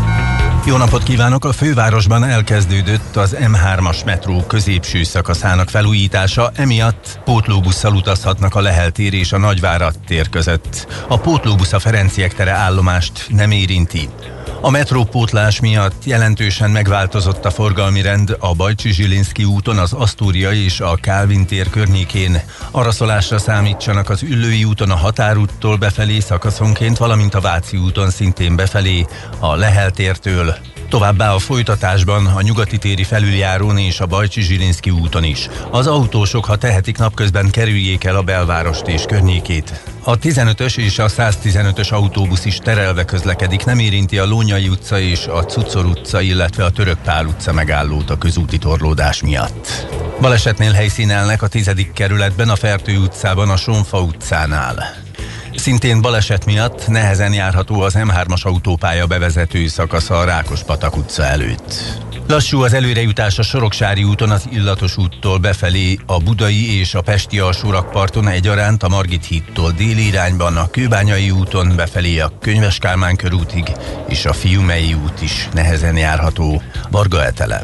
[0.65, 1.45] jó napot kívánok!
[1.45, 9.13] A fővárosban elkezdődött az M3-as metró középső szakaszának felújítása, emiatt pótlóbusszal utazhatnak a Lehel tér
[9.13, 10.87] és a Nagyvárad tér között.
[11.07, 14.09] A pótlóbusz a Ferenciek tere állomást nem érinti.
[14.63, 20.79] A metrópótlás miatt jelentősen megváltozott a forgalmi rend a Bajcsi Zsilinszki úton, az Asztúria és
[20.79, 22.41] a Kálvin tér környékén.
[22.71, 29.05] Araszolásra számítsanak az Üllői úton a Határúttól befelé szakaszonként, valamint a Váci úton szintén befelé
[29.39, 30.50] a Lehel tértől.
[30.89, 35.49] Továbbá a folytatásban a nyugati téri felüljárón és a Bajcsi Zsilinszki úton is.
[35.69, 39.83] Az autósok, ha tehetik napközben kerüljék el a belvárost és környékét.
[40.03, 45.27] A 15-ös és a 115-ös autóbusz is terelve közlekedik, nem érinti a Lónyai utca és
[45.27, 49.87] a Cucor utca, illetve a Török Pál utca megállót a közúti torlódás miatt.
[50.21, 51.71] Balesetnél helyszínelnek a 10.
[51.93, 55.09] kerületben, a Fertő utcában, a Sonfa utcánál.
[55.61, 61.73] Szintén baleset miatt nehezen járható az M3-as autópálya bevezető szakasza a Rákos-patak utca előtt.
[62.27, 67.39] Lassú az előrejutás a Soroksári úton az Illatos úttól befelé, a Budai és a Pesti
[67.39, 73.71] alsórakparton egyaránt a Margit hídtól déli irányban, a Kőbányai úton befelé a Könyves Kálmán körútig
[74.07, 76.61] és a Fiumei út is nehezen járható.
[76.89, 77.63] Varga Etele,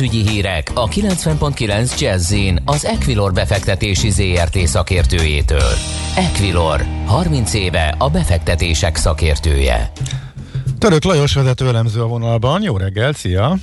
[0.00, 2.34] Pénzügyi hírek a 90.9 jazz
[2.64, 5.72] az Equilor befektetési ZRT szakértőjétől.
[6.16, 9.92] Equilor, 30 éve a befektetések szakértője.
[10.78, 12.62] Török Lajos vezető elemző a vonalban.
[12.62, 13.54] Jó reggel, szia!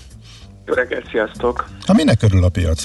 [0.65, 1.67] Jó reggelt, sziasztok!
[1.85, 2.83] Ha minek körül a piac?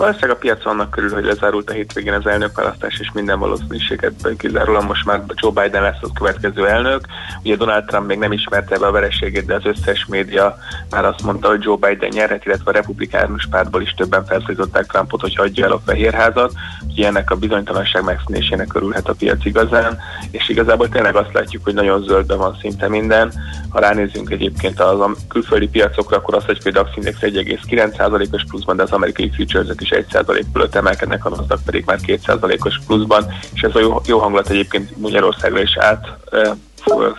[0.00, 4.84] Valószínűleg a piac annak körül, hogy lezárult a hétvégén az elnökválasztás, és minden valószínűséget kizárólag
[4.84, 7.06] most már Joe Biden lesz a következő elnök.
[7.42, 10.56] Ugye Donald Trump még nem ismerte be a vereségét, de az összes média
[10.90, 15.20] már azt mondta, hogy Joe Biden nyerhet, illetve a republikánus pártból is többen felszólították Trumpot,
[15.20, 16.52] hogy hagyja el a fehérházat.
[16.88, 19.98] Ugye ennek a bizonytalanság megszűnésének örülhet a piac igazán,
[20.30, 23.32] és igazából tényleg azt látjuk, hogy nagyon zöldben van szinte minden.
[23.68, 28.82] Ha ránézünk egyébként az külföldi piacokra, akkor az, hogy például a Index 1,9%-os pluszban, de
[28.82, 33.74] az amerikai futures is 1% fölött emelkednek, a NASDAQ pedig már 2%-os pluszban, és ez
[33.74, 36.18] a jó, jó hangulat egyébként Magyarországra is át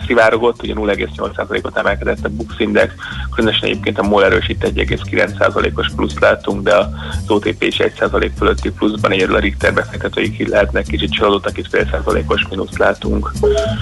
[0.05, 2.93] szivárogott, ugye 0,8%-ot emelkedett a Bux Index,
[3.35, 6.85] különösen egyébként a MOL erősít 1,9%-os plusz látunk, de az
[7.27, 12.45] OTP is 1% fölötti pluszban, egyedül a Richter befektetőik lehetnek kicsit csalódottak, itt fél százalékos
[12.49, 13.31] mínusz látunk.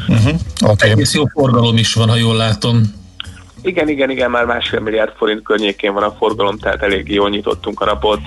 [0.08, 0.40] Uh-huh.
[0.62, 0.90] Okay.
[0.90, 2.98] Egész jó forgalom is van, ha jól látom.
[3.62, 7.82] Igen, igen, igen, már másfél milliárd forint környékén van a forgalom, tehát elég jól nyitottunk
[7.82, 8.20] a napot.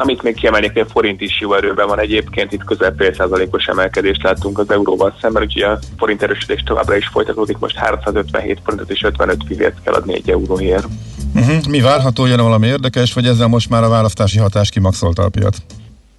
[0.00, 3.66] Amit még kiemelnék, hogy a forint is jó erőben van egyébként, itt közel fél százalékos
[3.66, 8.90] emelkedést láttunk az euróval szemben, úgyhogy a forint erősödés továbbra is folytatódik, most 357 forintot
[8.90, 10.86] és 55 fillért kell adni egy euróért.
[11.34, 11.66] Uh-huh.
[11.68, 15.56] Mi várható, jön valami érdekes, vagy ezzel most már a választási hatás kimaxolta a piac?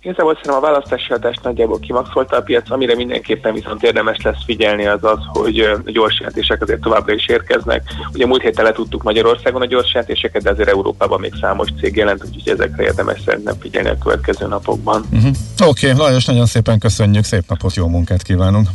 [0.02, 4.86] Igazából szerintem a választási hatást nagyjából kimaxolta a piac, amire mindenképpen viszont érdemes lesz figyelni
[4.86, 7.84] az az, hogy a gyors jelentések azért továbbra is érkeznek.
[8.14, 12.26] Ugye múlt héten letudtuk Magyarországon a gyors jelentéseket, de azért Európában még számos cég jelent,
[12.26, 15.06] úgyhogy ezekre érdemes szerintem figyelni a következő napokban.
[15.12, 15.36] Uh-huh.
[15.68, 18.68] Oké, okay, Lajos, nagyon szépen köszönjük, szép napot, jó munkát kívánunk!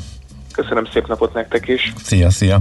[0.53, 1.93] Köszönöm szép napot nektek is!
[2.03, 2.61] Szia, szia!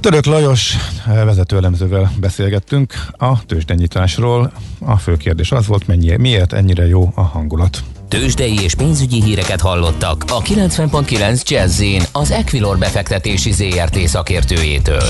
[0.00, 4.52] Török Lajos vezetőelemzővel beszélgettünk a tőzsdenyításról.
[4.78, 7.82] A fő kérdés az volt, mennyi, miért ennyire jó a hangulat.
[8.08, 15.04] Tőzsdei és pénzügyi híreket hallottak a 90.9 jazz az Equilor befektetési ZRT szakértőjétől.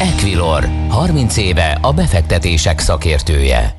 [0.00, 3.76] Equilor, 30 éve a befektetések szakértője.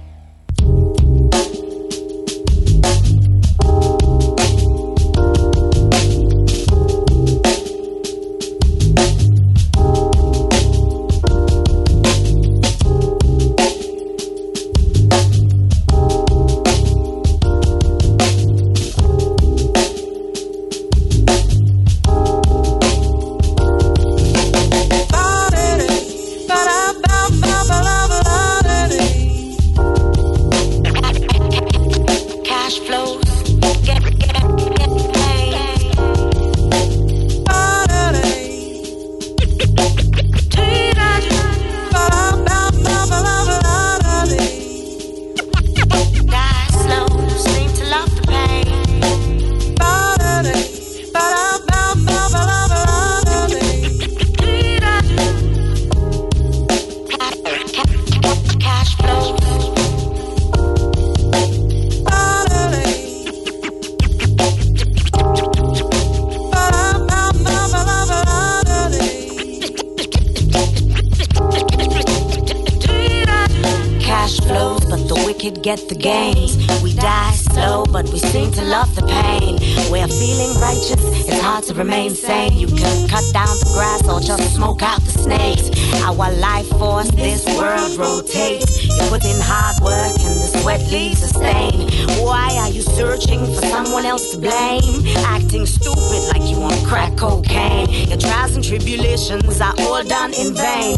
[75.88, 76.58] the games.
[76.82, 79.58] We die slow, but we seem to love the pain.
[79.92, 82.54] We're feeling righteous, it's hard to remain sane.
[82.54, 85.70] You could cut down the grass or just smoke out the snakes.
[86.04, 88.84] Our life force, this world rotates.
[88.84, 91.90] You put in hard work and the sweat leaves a stain.
[92.24, 95.06] Why are you searching for someone else to blame?
[95.26, 98.10] Acting stupid like you want crack cocaine.
[98.10, 100.95] Your trials and tribulations are all done in vain.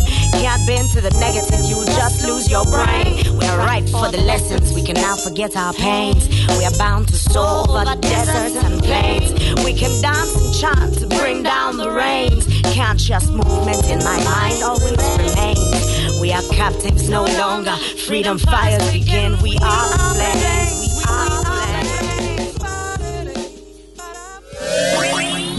[5.38, 6.28] Forget our pains.
[6.57, 9.32] We are bound to solve our deserts and plains.
[9.63, 12.45] We can dance and chant to bring down the rains.
[12.73, 16.21] Conscious movement in my mind always remains.
[16.21, 17.75] We are captives no longer.
[18.07, 19.38] Freedom fires begin.
[19.43, 20.57] We are flames.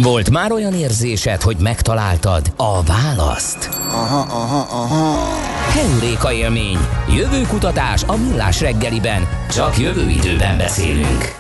[0.01, 3.78] Volt már olyan érzésed, hogy megtaláltad a választ?
[3.99, 5.37] Aha, aha, aha.
[5.73, 6.79] Heuréka élmény.
[7.17, 9.29] Jövőkutatás a millás reggeliben.
[9.51, 11.35] Csak jövő időben beszélünk.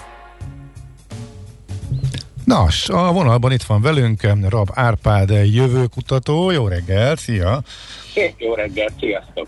[2.44, 6.50] Nos, a vonalban itt van velünk Rab Árpád jövőkutató.
[6.50, 7.60] Jó reggel, szia!
[8.38, 9.46] Jó reggel, sziasztok!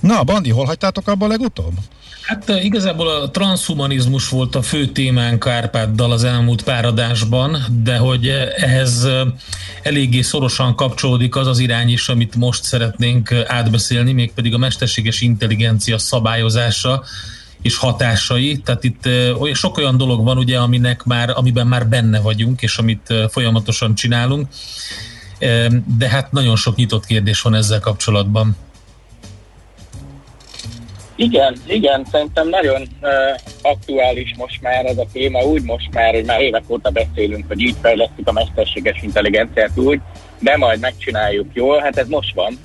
[0.00, 1.72] Na, Bandi, hol hagytátok abban legutóbb?
[2.22, 6.94] Hát igazából a transhumanizmus volt a fő témánk Kárpáddal az elmúlt pár
[7.82, 9.06] de hogy ehhez
[9.82, 15.98] eléggé szorosan kapcsolódik az az irány is, amit most szeretnénk átbeszélni, mégpedig a mesterséges intelligencia
[15.98, 17.04] szabályozása
[17.62, 18.58] és hatásai.
[18.58, 19.08] Tehát itt
[19.52, 24.48] sok olyan dolog van, ugye, aminek már, amiben már benne vagyunk, és amit folyamatosan csinálunk,
[25.98, 28.56] de hát nagyon sok nyitott kérdés van ezzel kapcsolatban.
[31.20, 33.10] Igen, igen, szerintem nagyon uh,
[33.62, 37.60] aktuális most már ez a téma, úgy most már, hogy már évek óta beszélünk, hogy
[37.60, 40.00] így fejlesztjük a mesterséges intelligenciát úgy,
[40.38, 42.58] de majd megcsináljuk jól, hát ez most van.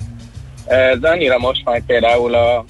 [0.66, 2.64] Ez annyira most majd például a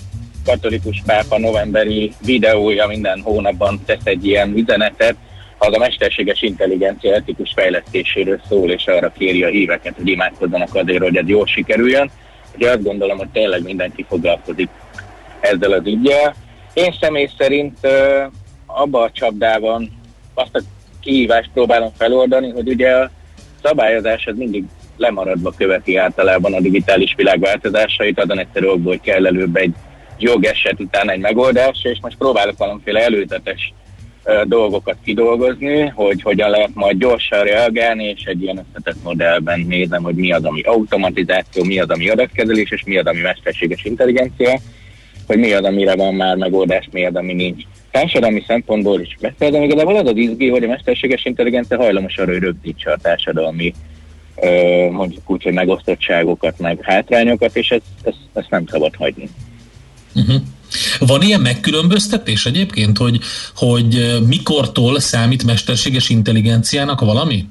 [0.44, 5.16] katolikus pápa novemberi videója minden hónapban tesz egy ilyen üzenetet,
[5.58, 11.02] az a mesterséges intelligencia etikus fejlesztéséről szól, és arra kéri a híveket, hogy imádkozzanak azért,
[11.02, 12.10] hogy ez jól sikerüljön.
[12.54, 14.68] Ugye azt gondolom, hogy tényleg mindenki foglalkozik
[15.44, 16.34] ezzel az ügyel.
[16.72, 17.78] Én személy szerint
[18.66, 19.90] abba a csapdában
[20.34, 20.60] azt a
[21.00, 23.10] kihívást próbálom feloldani, hogy ugye a
[23.62, 24.64] szabályozás az mindig
[24.96, 29.74] lemaradva követi általában a digitális világ változásait, azon egyszerű okból, hogy kell előbb egy
[30.18, 33.72] jogeset után egy megoldás, és most próbálok valamiféle előzetes
[34.44, 40.14] dolgokat kidolgozni, hogy hogyan lehet majd gyorsan reagálni, és egy ilyen összetett modellben nézem, hogy
[40.14, 44.60] mi az, ami automatizáció, mi az, ami adatkezelés, és mi az, ami mesterséges intelligencia
[45.26, 47.62] hogy mi az, amire van már megoldás, mi az, ami nincs.
[47.90, 52.40] Társadalmi szempontból is beszéltem, igazából az az izgi, hogy a mesterséges intelligencia hajlamos arra, hogy
[52.40, 53.74] rögzítse a társadalmi
[54.36, 59.28] ö, mondjuk úgy, hogy megosztottságokat, meg hátrányokat, és ezt, ezt, ezt nem szabad hagyni.
[60.14, 60.36] Uh-huh.
[60.98, 63.18] Van ilyen megkülönböztetés egyébként, hogy,
[63.56, 67.44] hogy mikortól számít mesterséges intelligenciának valami?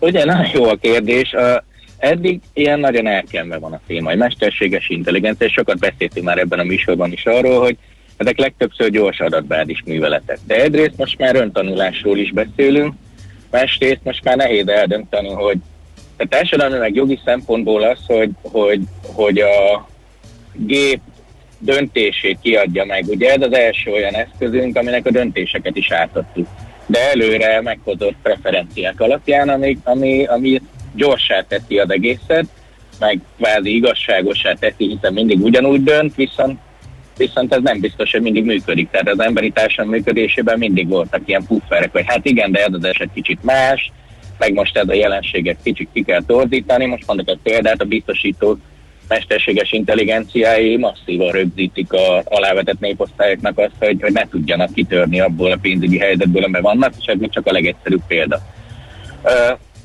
[0.00, 1.32] Ugye, nagyon jó a kérdés.
[1.32, 1.64] A,
[2.04, 6.58] Eddig ilyen nagyon elkenve van a téma, hogy mesterséges intelligencia, és sokat beszéltünk már ebben
[6.58, 7.76] a műsorban is arról, hogy
[8.16, 10.38] ezek legtöbbször gyors adatbázis műveletek.
[10.46, 12.94] De egyrészt most már öntanulásról is beszélünk,
[13.50, 15.56] másrészt most már nehéz eldönteni, hogy
[16.16, 19.88] a társadalmi meg jogi szempontból az, hogy, hogy, hogy a
[20.52, 21.00] gép
[21.58, 23.04] döntését kiadja meg.
[23.06, 26.46] Ugye ez az első olyan eszközünk, aminek a döntéseket is átadtuk.
[26.86, 30.60] De előre meghozott preferenciák alapján, ami, ami, ami
[30.94, 32.46] gyorsá teszi az egészet,
[32.98, 36.58] meg kvázi igazságosá teszi, hiszen mindig ugyanúgy dönt, viszont,
[37.16, 38.90] viszont ez nem biztos, hogy mindig működik.
[38.90, 42.84] Tehát az emberi társadalom működésében mindig voltak ilyen pufferek, hogy hát igen, de ez az
[42.84, 43.92] eset kicsit más,
[44.38, 46.86] meg most ez a jelenséget kicsit ki kell torzítani.
[46.86, 48.58] Most mondok egy példát, a biztosító
[49.08, 55.58] mesterséges intelligenciái masszívan rögzítik a alávetett néposztályoknak azt, hogy, hogy ne tudjanak kitörni abból a
[55.62, 58.40] pénzügyi helyzetből, amiben vannak, és ez csak a legegyszerűbb példa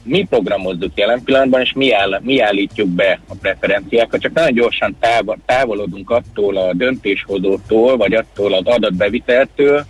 [0.10, 4.96] mi programozzuk jelen pillanatban, és mi, áll, mi állítjuk be a preferenciákat, csak nagyon gyorsan
[5.00, 9.86] távol, távolodunk attól a döntéshozótól, vagy attól az adatbeviteltől,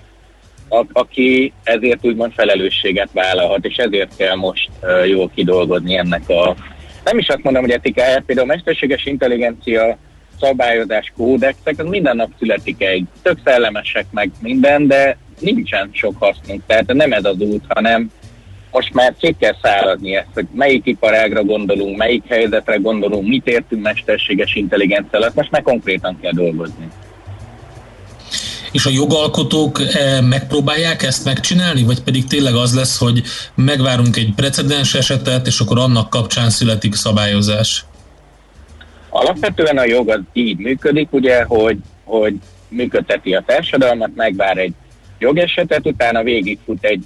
[0.70, 6.55] a, aki ezért úgymond felelősséget vállalhat, és ezért kell most uh, jól kidolgozni ennek a,
[7.03, 9.97] nem is azt mondom, hogy etikáját, például a mesterséges intelligencia
[10.39, 16.61] szabályozás kódexek, az minden nap születik egy, tök szellemesek meg minden, de nincsen sok hasznunk,
[16.65, 18.11] tehát nem ez az út, hanem
[18.72, 23.82] most már ki kell száradni ezt, hogy melyik iparágra gondolunk, melyik helyzetre gondolunk, mit értünk
[23.82, 26.88] mesterséges intelligencia alatt, most már konkrétan kell dolgozni.
[28.72, 33.22] És a jogalkotók eh, megpróbálják ezt megcsinálni, vagy pedig tényleg az lesz, hogy
[33.55, 37.86] megvárunk egy precedens esetet, és akkor annak kapcsán születik szabályozás?
[39.09, 42.34] Alapvetően a jog az így működik, ugye, hogy, hogy
[42.67, 44.74] működteti a társadalmat, megvár egy
[45.20, 47.03] jogesetet, utána végigfut egy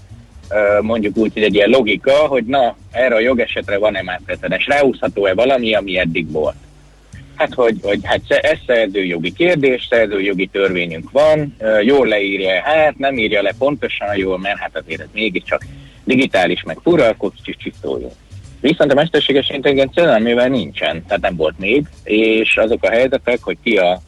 [0.82, 5.34] mondjuk úgy, hogy egy ilyen logika, hogy na, erre a jogesetre van-e már precedens, ráhúzható-e
[5.34, 6.56] valami, ami eddig volt.
[7.36, 13.42] Hát, hogy, hogy hát ez szerzőjogi kérdés, szerzőjogi törvényünk van, jól leírja, hát nem írja
[13.42, 15.66] le pontosan jól, mert hát azért ez mégiscsak
[16.04, 17.76] digitális, meg fura, akkor kicsit.
[18.62, 23.58] Viszont a mesterséges intelligencia mivel nincsen, tehát nem volt még, és azok a helyzetek, hogy
[23.64, 24.02] ki a,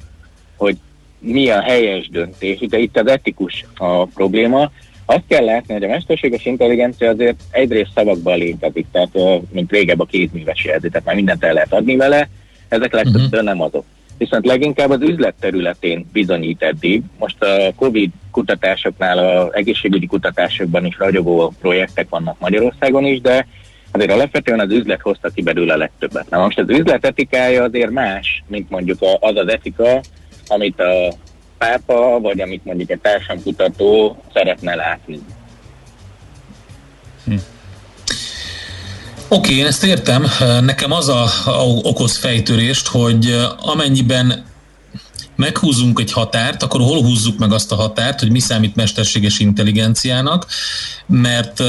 [0.57, 0.77] hogy
[1.19, 4.71] mi a helyes döntés, ugye itt az etikus a probléma,
[5.05, 9.17] azt kell látni, hogy a mesterséges intelligencia azért egyrészt szavakban létezik, tehát
[9.51, 12.29] mint régebb a kézműves jelző, tehát már mindent el lehet adni vele,
[12.67, 13.43] ezek legtöbbször uh-huh.
[13.43, 13.85] nem azok.
[14.17, 17.01] Viszont leginkább az üzlet területén bizonyít eddig.
[17.19, 23.47] Most a COVID kutatásoknál, az egészségügyi kutatásokban is ragyogó projektek vannak Magyarországon is, de
[23.91, 26.29] azért alapvetően az üzlet hozta ki belőle a legtöbbet.
[26.29, 30.01] Na most az üzlet etikája azért más, mint mondjuk az az etika,
[30.47, 31.13] amit a
[31.57, 35.19] pápa, vagy amit mondjuk egy társadalomkutató szeretne látni.
[37.25, 37.35] Hm.
[39.27, 40.25] Oké, én ezt értem.
[40.61, 44.45] Nekem az a, a okoz fejtörést, hogy amennyiben
[45.35, 50.45] meghúzunk egy határt, akkor hol húzzuk meg azt a határt, hogy mi számít mesterséges intelligenciának,
[51.07, 51.63] mert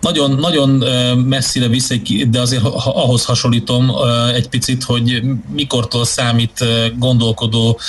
[0.00, 0.70] nagyon, nagyon
[1.18, 1.92] messzire visz,
[2.28, 3.90] de azért ahhoz hasonlítom
[4.34, 5.22] egy picit, hogy
[5.54, 6.64] mikortól számít
[6.98, 7.80] gondolkodó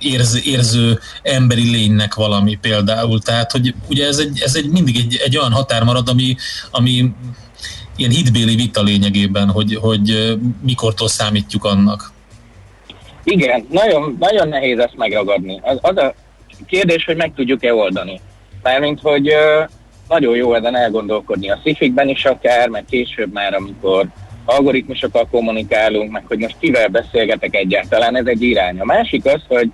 [0.00, 3.20] érz, érző emberi lénynek valami például.
[3.20, 6.36] Tehát, hogy ugye ez egy, ez egy mindig egy, egy olyan határ marad, ami,
[6.70, 7.12] ami
[7.96, 12.14] ilyen hitbéli vita lényegében, hogy, hogy mikortól számítjuk annak.
[13.28, 15.60] Igen, nagyon, nagyon nehéz ezt megragadni.
[15.62, 16.14] Az, az a
[16.66, 18.20] kérdés, hogy meg tudjuk-e oldani.
[18.62, 19.68] Mármint, hogy uh,
[20.08, 24.06] nagyon jó ezen elgondolkodni a szifikben is akár, meg később már, amikor
[24.44, 28.80] algoritmusokkal kommunikálunk, meg hogy most kivel beszélgetek egyáltalán, ez egy irány.
[28.80, 29.70] A másik az, hogy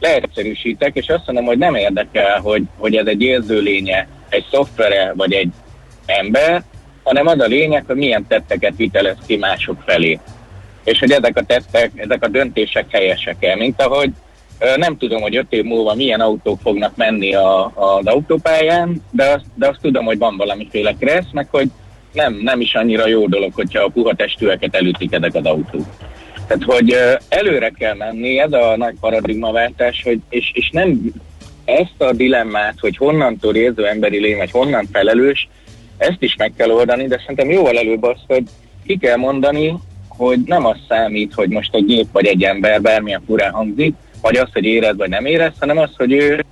[0.00, 5.32] leegyszerűsítek, és azt mondom, hogy nem érdekel, hogy, hogy ez egy érzőlénye, egy szoftvere vagy
[5.32, 5.50] egy
[6.06, 6.62] ember,
[7.02, 10.18] hanem az a lényeg, hogy milyen tetteket vitelez ki mások felé.
[10.84, 13.56] És hogy ezek a tettek, ezek a döntések helyesek-e.
[13.56, 14.10] Mint ahogy
[14.76, 19.44] nem tudom, hogy öt év múlva milyen autók fognak menni a, az autópályán, de azt,
[19.54, 21.70] de azt tudom, hogy van valamiféle kressz, meg hogy
[22.12, 25.86] nem, nem is annyira jó dolog, hogyha a puha testűeket elütik ezek az autók.
[26.46, 26.96] Tehát, hogy
[27.28, 31.12] előre kell menni, ez a nagy paradigmaváltás, hogy, és, és nem
[31.64, 35.48] ezt a dilemmát, hogy honnantól érző emberi lény, vagy honnan felelős,
[35.96, 38.42] ezt is meg kell oldani, de szerintem jóval előbb az, hogy
[38.86, 39.74] ki kell mondani,
[40.20, 44.36] hogy nem az számít, hogy most egy gép vagy egy ember bármilyen furán hangzik, vagy
[44.36, 46.44] az, hogy érez vagy nem érez, hanem az, hogy ő,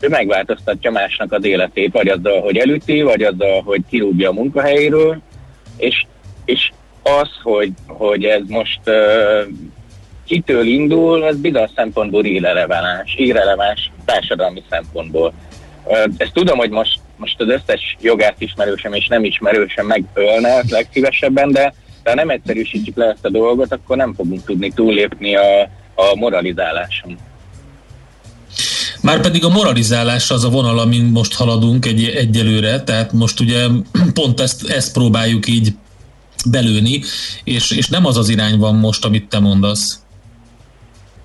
[0.00, 5.18] ő megváltoztatja másnak az életét, vagy azzal, hogy elüti, vagy azzal, hogy kirúgja a munkahelyéről,
[5.76, 6.06] és,
[6.44, 6.70] és
[7.02, 9.52] az, hogy, hogy ez most uh,
[10.24, 15.32] kitől indul, az bizonyos szempontból irreleváns, irreleváns társadalmi szempontból.
[15.84, 21.52] Uh, ezt tudom, hogy most, most az összes jogát ismerősem és nem ismerősem megölne legszívesebben,
[21.52, 21.72] de
[22.08, 25.62] ha nem egyszerűsítjük le ezt a dolgot, akkor nem fogunk tudni túllépni a,
[25.94, 27.18] a moralizáláson.
[29.02, 33.66] Már pedig a moralizálás az a vonal, amin most haladunk egy, egyelőre, tehát most ugye
[34.20, 35.68] pont ezt, ezt próbáljuk így
[36.50, 37.00] belőni,
[37.44, 40.00] és, és nem az az irány van most, amit te mondasz.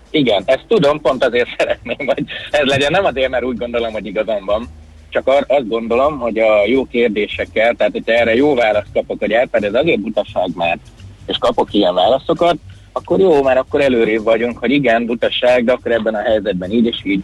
[0.09, 2.91] Igen, ezt tudom, pont azért szeretném, hogy ez legyen.
[2.91, 4.67] Nem azért, mert úgy gondolom, hogy igazam van,
[5.11, 9.27] csak ar- azt gondolom, hogy a jó kérdésekkel, tehát hogyha erre jó választ kapok a
[9.27, 10.77] gyárpád, ez azért butaság már,
[11.25, 12.57] és kapok ilyen válaszokat,
[12.91, 16.85] akkor jó, már akkor előrébb vagyunk, hogy igen, butaság, de akkor ebben a helyzetben így
[16.85, 17.23] és így.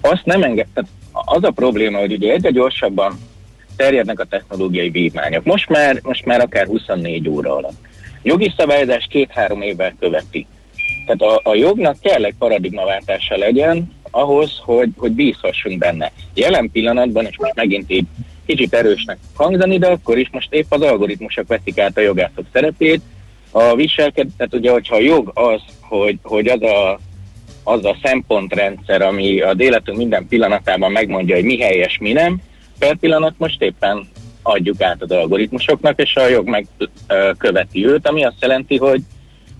[0.00, 3.18] Azt nem enged, tehát az a probléma, hogy ugye egyre gyorsabban
[3.76, 5.44] terjednek a technológiai vívmányok.
[5.44, 7.86] Most már, most már akár 24 óra alatt.
[8.22, 10.46] Jogi szabályozás két-három évvel követi.
[11.06, 16.12] Tehát a, a jognak kell egy paradigmaváltása legyen, ahhoz, hogy, hogy bízhassunk benne.
[16.34, 18.06] Jelen pillanatban, és most megint így
[18.46, 23.00] kicsit erősnek hangzani, de akkor is most épp az algoritmusok veszik át a jogászok szerepét.
[23.50, 26.98] A viselkedés, tehát ugye, hogyha a jog az, hogy, hogy az a
[27.68, 32.40] az a szempontrendszer, ami az életünk minden pillanatában megmondja, hogy mi helyes, mi nem,
[32.78, 34.08] per pillanat most éppen
[34.42, 39.02] adjuk át az algoritmusoknak, és a jog megköveti őt, ami azt jelenti, hogy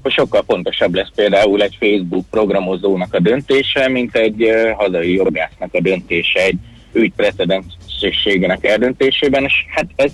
[0.02, 5.80] hogy sokkal pontosabb lesz például egy Facebook programozónak a döntése, mint egy hazai jogásznak a
[5.80, 6.56] döntése egy
[6.92, 10.12] ügy precedensségének eldöntésében, és hát ez,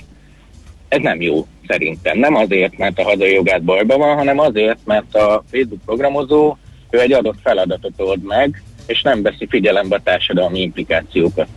[0.88, 2.18] ez nem jó szerintem.
[2.18, 6.56] Nem azért, mert a hazai jogász bajban van, hanem azért, mert a Facebook programozó
[6.90, 11.48] ő egy adott feladatot old meg, és nem veszi figyelembe a társadalmi implikációkat.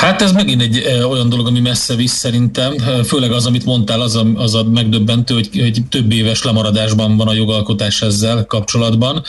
[0.00, 2.72] Hát ez megint egy olyan dolog, ami messze visz szerintem,
[3.04, 7.28] főleg az, amit mondtál, az a, az a megdöbbentő, hogy, hogy több éves lemaradásban van
[7.28, 9.22] a jogalkotás ezzel kapcsolatban.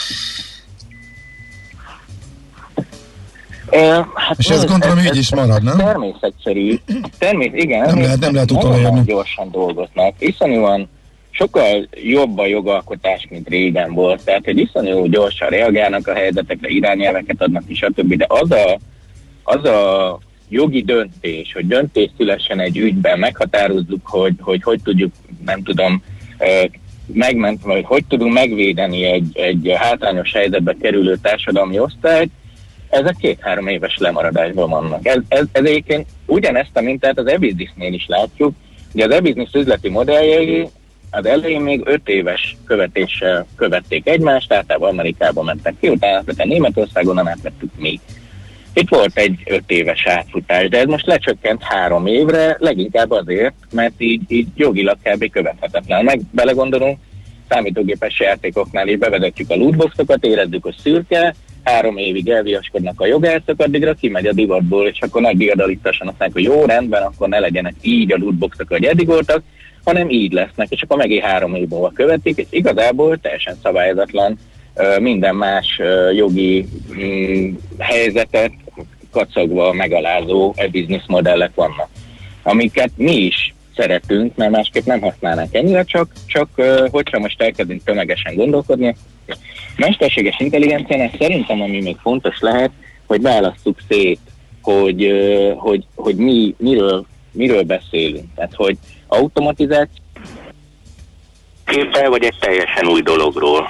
[4.13, 5.77] Hát és ez, gondolom ez, így is marad, nem?
[5.77, 6.79] Természetszerű.
[7.17, 7.85] Termés, igen.
[7.85, 9.03] Nem lehet, nem lehet utolérni.
[9.05, 10.13] gyorsan dolgoznak.
[10.19, 10.89] Iszonyúan
[11.31, 14.23] sokkal jobb a jogalkotás, mint régen volt.
[14.23, 18.15] Tehát, hogy iszonyú gyorsan reagálnak a helyzetekre, irányelveket adnak, és a többi.
[18.15, 18.79] De az a,
[19.43, 25.13] az a jogi döntés, hogy döntés szülessen egy ügyben, meghatározzuk, hogy hogy, hogy tudjuk,
[25.45, 26.03] nem tudom,
[27.05, 32.29] megment, vagy hogy tudunk megvédeni egy, egy hátrányos helyzetbe kerülő társadalmi osztályt,
[32.89, 35.07] ezek két-három éves lemaradásban vannak.
[35.07, 38.53] Ez, ez, ez egyébként ugyanezt a mintát az e-businessnél is látjuk,
[38.93, 40.67] ugye az e-business üzleti modelljei
[41.11, 47.15] az elején még öt éves követéssel követték egymást, általában Amerikában mentek ki, utána átvettek Németországon,
[47.15, 47.99] nem átvettük mi.
[48.73, 53.93] Itt volt egy öt éves átfutás, de ez most lecsökkent három évre, leginkább azért, mert
[53.97, 55.29] így, így jogilag kb.
[55.29, 56.03] követhetetlen.
[56.03, 56.97] Meg belegondolunk,
[57.49, 63.93] számítógépes játékoknál is bevezetjük a lootboxokat, érezzük, hogy szürke, három évig elviaskodnak a jogászok, addigra
[63.93, 67.73] kimegy a divatból, és akkor nagy diadalittasan azt mondják, hogy jó, rendben, akkor ne legyenek
[67.81, 69.43] így a lootboxok, hogy eddig voltak,
[69.83, 74.37] hanem így lesznek, és akkor megint három év múlva követik, és igazából teljesen szabályozatlan
[74.99, 75.81] minden más
[76.15, 78.51] jogi mm, helyzetet
[79.11, 81.87] kacagva megalázó e-business modellek vannak,
[82.43, 86.49] amiket mi is szeretünk, mert másképp nem használnánk ennyire, csak, csak
[86.91, 88.95] hogyha most elkezdünk tömegesen gondolkodni,
[89.75, 92.71] mesterséges intelligenciának szerintem, ami még fontos lehet,
[93.05, 94.19] hogy válasszuk szét,
[94.61, 95.11] hogy,
[95.57, 98.33] hogy, hogy mi, miről, miről beszélünk.
[98.35, 100.03] Tehát, hogy automatizáció
[101.65, 103.67] képe, vagy egy teljesen új dologról.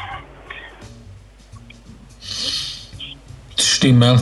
[3.56, 4.20] Stimmel.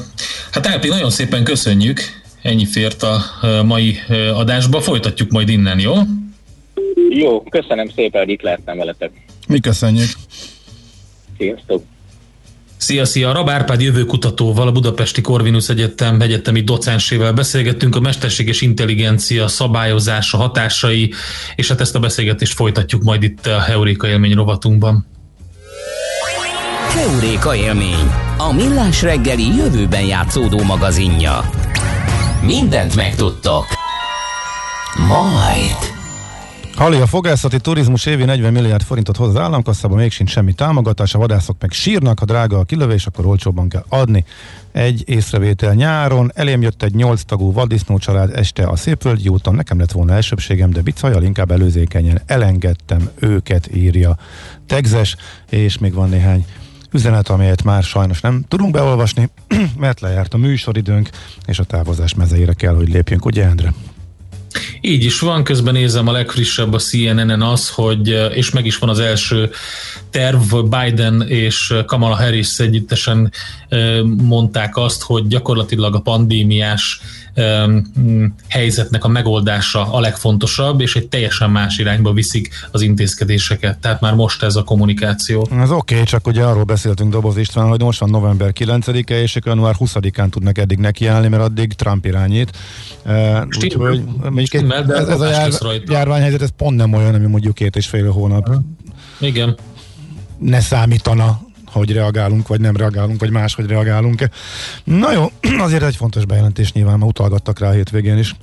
[0.51, 1.99] Hát Ápi, nagyon szépen köszönjük.
[2.41, 3.23] Ennyi fért a
[3.63, 3.99] mai
[4.33, 4.81] adásba.
[4.81, 5.93] Folytatjuk majd innen, jó?
[7.09, 9.11] Jó, köszönöm szépen, hogy itt lehettem veletek.
[9.47, 10.09] Mi köszönjük.
[11.37, 11.83] Sziasztok!
[12.77, 13.31] Szia, szia!
[13.31, 21.13] Rab Árpád jövőkutatóval, a Budapesti Corvinus Egyetem egyetemi docensével beszélgettünk a mesterséges intelligencia szabályozása, hatásai,
[21.55, 25.05] és hát ezt a beszélgetést folytatjuk majd itt a Heuréka élmény rovatunkban.
[26.93, 31.49] Heuréka élmény, a millás reggeli jövőben játszódó magazinja.
[32.41, 33.65] Mindent megtudtok.
[35.07, 35.95] Majd.
[36.75, 41.13] Hali, a fogászati turizmus évi 40 milliárd forintot hoz az államkasszába, még sincs semmi támogatás,
[41.13, 44.25] a vadászok meg sírnak, ha drága a kilövés, akkor olcsóbban kell adni.
[44.71, 49.79] Egy észrevétel nyáron, elém jött egy 8 tagú vaddisznó család este a Szépvölgyi úton, nekem
[49.79, 54.17] lett volna elsőbségem, de bicajal inkább előzékenyen elengedtem őket, írja
[54.67, 55.15] Tegzes,
[55.49, 56.45] és még van néhány
[56.93, 59.29] üzenet, amelyet már sajnos nem tudunk beolvasni,
[59.77, 61.09] mert lejárt a műsoridőnk,
[61.45, 63.73] és a távozás mezeire kell, hogy lépjünk, ugye Endre?
[64.81, 68.89] Így is van, közben nézem a legfrissebb a CNN-en az, hogy, és meg is van
[68.89, 69.49] az első
[70.09, 73.31] terv, Biden és Kamala Harris együttesen
[74.17, 77.01] mondták azt, hogy gyakorlatilag a pandémiás
[78.47, 83.77] helyzetnek a megoldása a legfontosabb, és egy teljesen más irányba viszik az intézkedéseket.
[83.77, 85.47] Tehát már most ez a kommunikáció.
[85.51, 89.37] Ez oké, okay, csak ugye arról beszéltünk Doboz István, hogy most van november 9-e, és
[89.45, 92.57] január 20-án tudnak eddig nekiállni, mert addig Trump irányít.
[93.55, 94.03] Úgyhogy
[94.87, 95.51] ez, ez a jár,
[95.85, 98.49] járványhelyzet, ez pont nem olyan, ami mondjuk két és fél hónap.
[99.19, 99.57] Igen.
[100.37, 101.46] Ne számítana
[101.77, 104.29] hogy reagálunk, vagy nem reagálunk, vagy máshogy reagálunk.
[104.83, 105.31] Na jó,
[105.65, 108.35] azért egy fontos bejelentés nyilván, ma utalgattak rá a hétvégén is.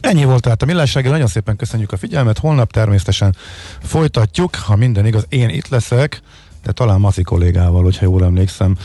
[0.00, 3.36] Ennyi volt tehát a millás reggel, nagyon szépen köszönjük a figyelmet, holnap természetesen
[3.82, 6.22] folytatjuk, ha minden igaz, én itt leszek,
[6.62, 8.76] de talán Maci kollégával, hogyha jól emlékszem.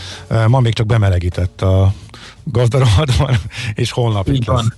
[0.48, 1.94] Ma még csak bemelegített a
[2.44, 3.38] gazdarohatban,
[3.74, 4.74] és holnap itt van.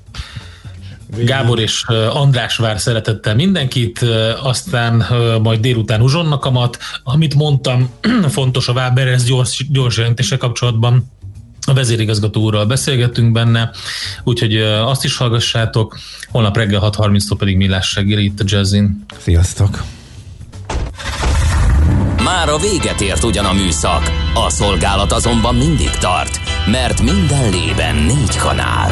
[1.18, 4.06] Gábor és András vár szeretettel mindenkit,
[4.42, 5.06] aztán
[5.42, 7.90] majd délután uzsonnakamat, amit mondtam,
[8.28, 11.14] fontos a Váberez gyors, gyors jelentése kapcsolatban,
[11.68, 13.72] a vezérigazgató úrral beszélgettünk benne,
[14.24, 15.98] úgyhogy azt is hallgassátok.
[16.30, 19.06] Holnap reggel 6.30-tól pedig millás reggel itt a Jazzin.
[19.18, 19.84] Sziasztok!
[22.24, 27.96] Már a véget ért ugyan a műszak, a szolgálat azonban mindig tart, mert minden lében
[27.96, 28.92] négy kanál.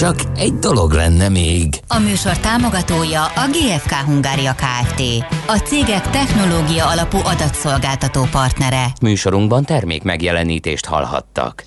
[0.00, 1.68] Csak egy dolog lenne még.
[1.88, 5.02] A műsor támogatója a GFK Hungária Kft.
[5.46, 8.86] A cégek technológia alapú adatszolgáltató partnere.
[9.00, 11.64] Műsorunkban termék megjelenítést hallhattak.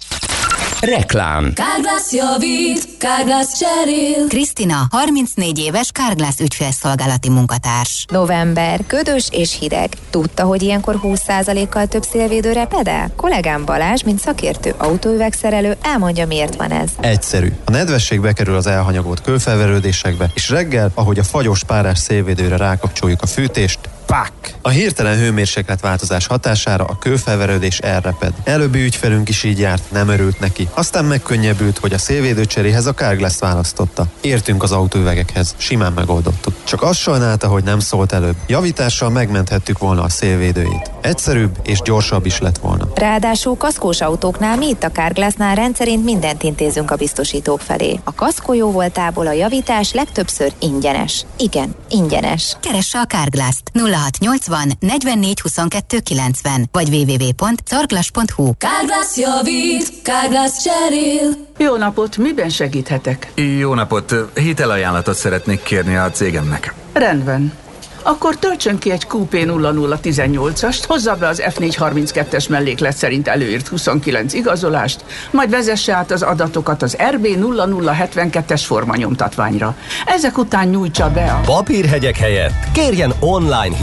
[0.84, 1.54] Reklám.
[1.54, 4.28] Kárglász javít, Kárglász cserél.
[4.28, 8.06] Krisztina, 34 éves Kárglász ügyfélszolgálati munkatárs.
[8.12, 9.94] November, ködös és hideg.
[10.10, 13.12] Tudta, hogy ilyenkor 20%-kal több szélvédőre pedel?
[13.16, 16.90] Kollégám Balázs, mint szakértő autóüvegszerelő, elmondja, miért van ez.
[17.00, 17.52] Egyszerű.
[17.66, 23.28] A nedvesség bekerül az elhanyagolt kőfelverődésekbe, és reggel, ahogy a fagyos párás szélvédőre rákapcsoljuk a
[23.28, 23.80] fűtést,
[24.14, 24.54] Pák!
[24.62, 28.34] A hirtelen hőmérséklet változás hatására a kőfelverődés elreped.
[28.44, 30.68] Előbbi ügyfelünk is így járt, nem örült neki.
[30.74, 34.06] Aztán megkönnyebbült, hogy a szélvédőcseréhez a Carglass választotta.
[34.22, 36.54] Értünk az autóüvegekhez, simán megoldottuk.
[36.64, 38.36] Csak azt sajnálta, hogy nem szólt előbb.
[38.48, 40.92] Javítással megmenthettük volna a szélvédőjét.
[41.02, 42.88] Egyszerűbb és gyorsabb is lett volna.
[42.96, 48.00] Ráadásul kaszkós autóknál mi itt a Carglassnál rendszerint mindent intézünk a biztosítók felé.
[48.04, 51.26] A kaszkó jó voltából a javítás legtöbbször ingyenes.
[51.38, 52.58] Igen, ingyenes.
[52.62, 53.72] Keresse a Carglass-t
[54.12, 61.32] 0680 44 22 90 vagy www.carglass.hu Kárglász javít, Kárglász cserél.
[61.58, 63.32] Jó napot, miben segíthetek?
[63.36, 64.16] Jó napot!
[64.36, 66.74] Hitelajánlatot szeretnék kérni a cégemnek.
[66.94, 67.62] Rendben.
[68.04, 75.06] Akkor töltsön ki egy QP 0018-ast, hozza be az F432-es melléklet szerint előírt 29 igazolást,
[75.32, 79.76] majd vezesse át az adatokat az RB 0072-es formanyomtatványra.
[80.06, 81.40] Ezek után nyújtsa be a...
[81.46, 83.76] Papírhegyek helyett kérjen online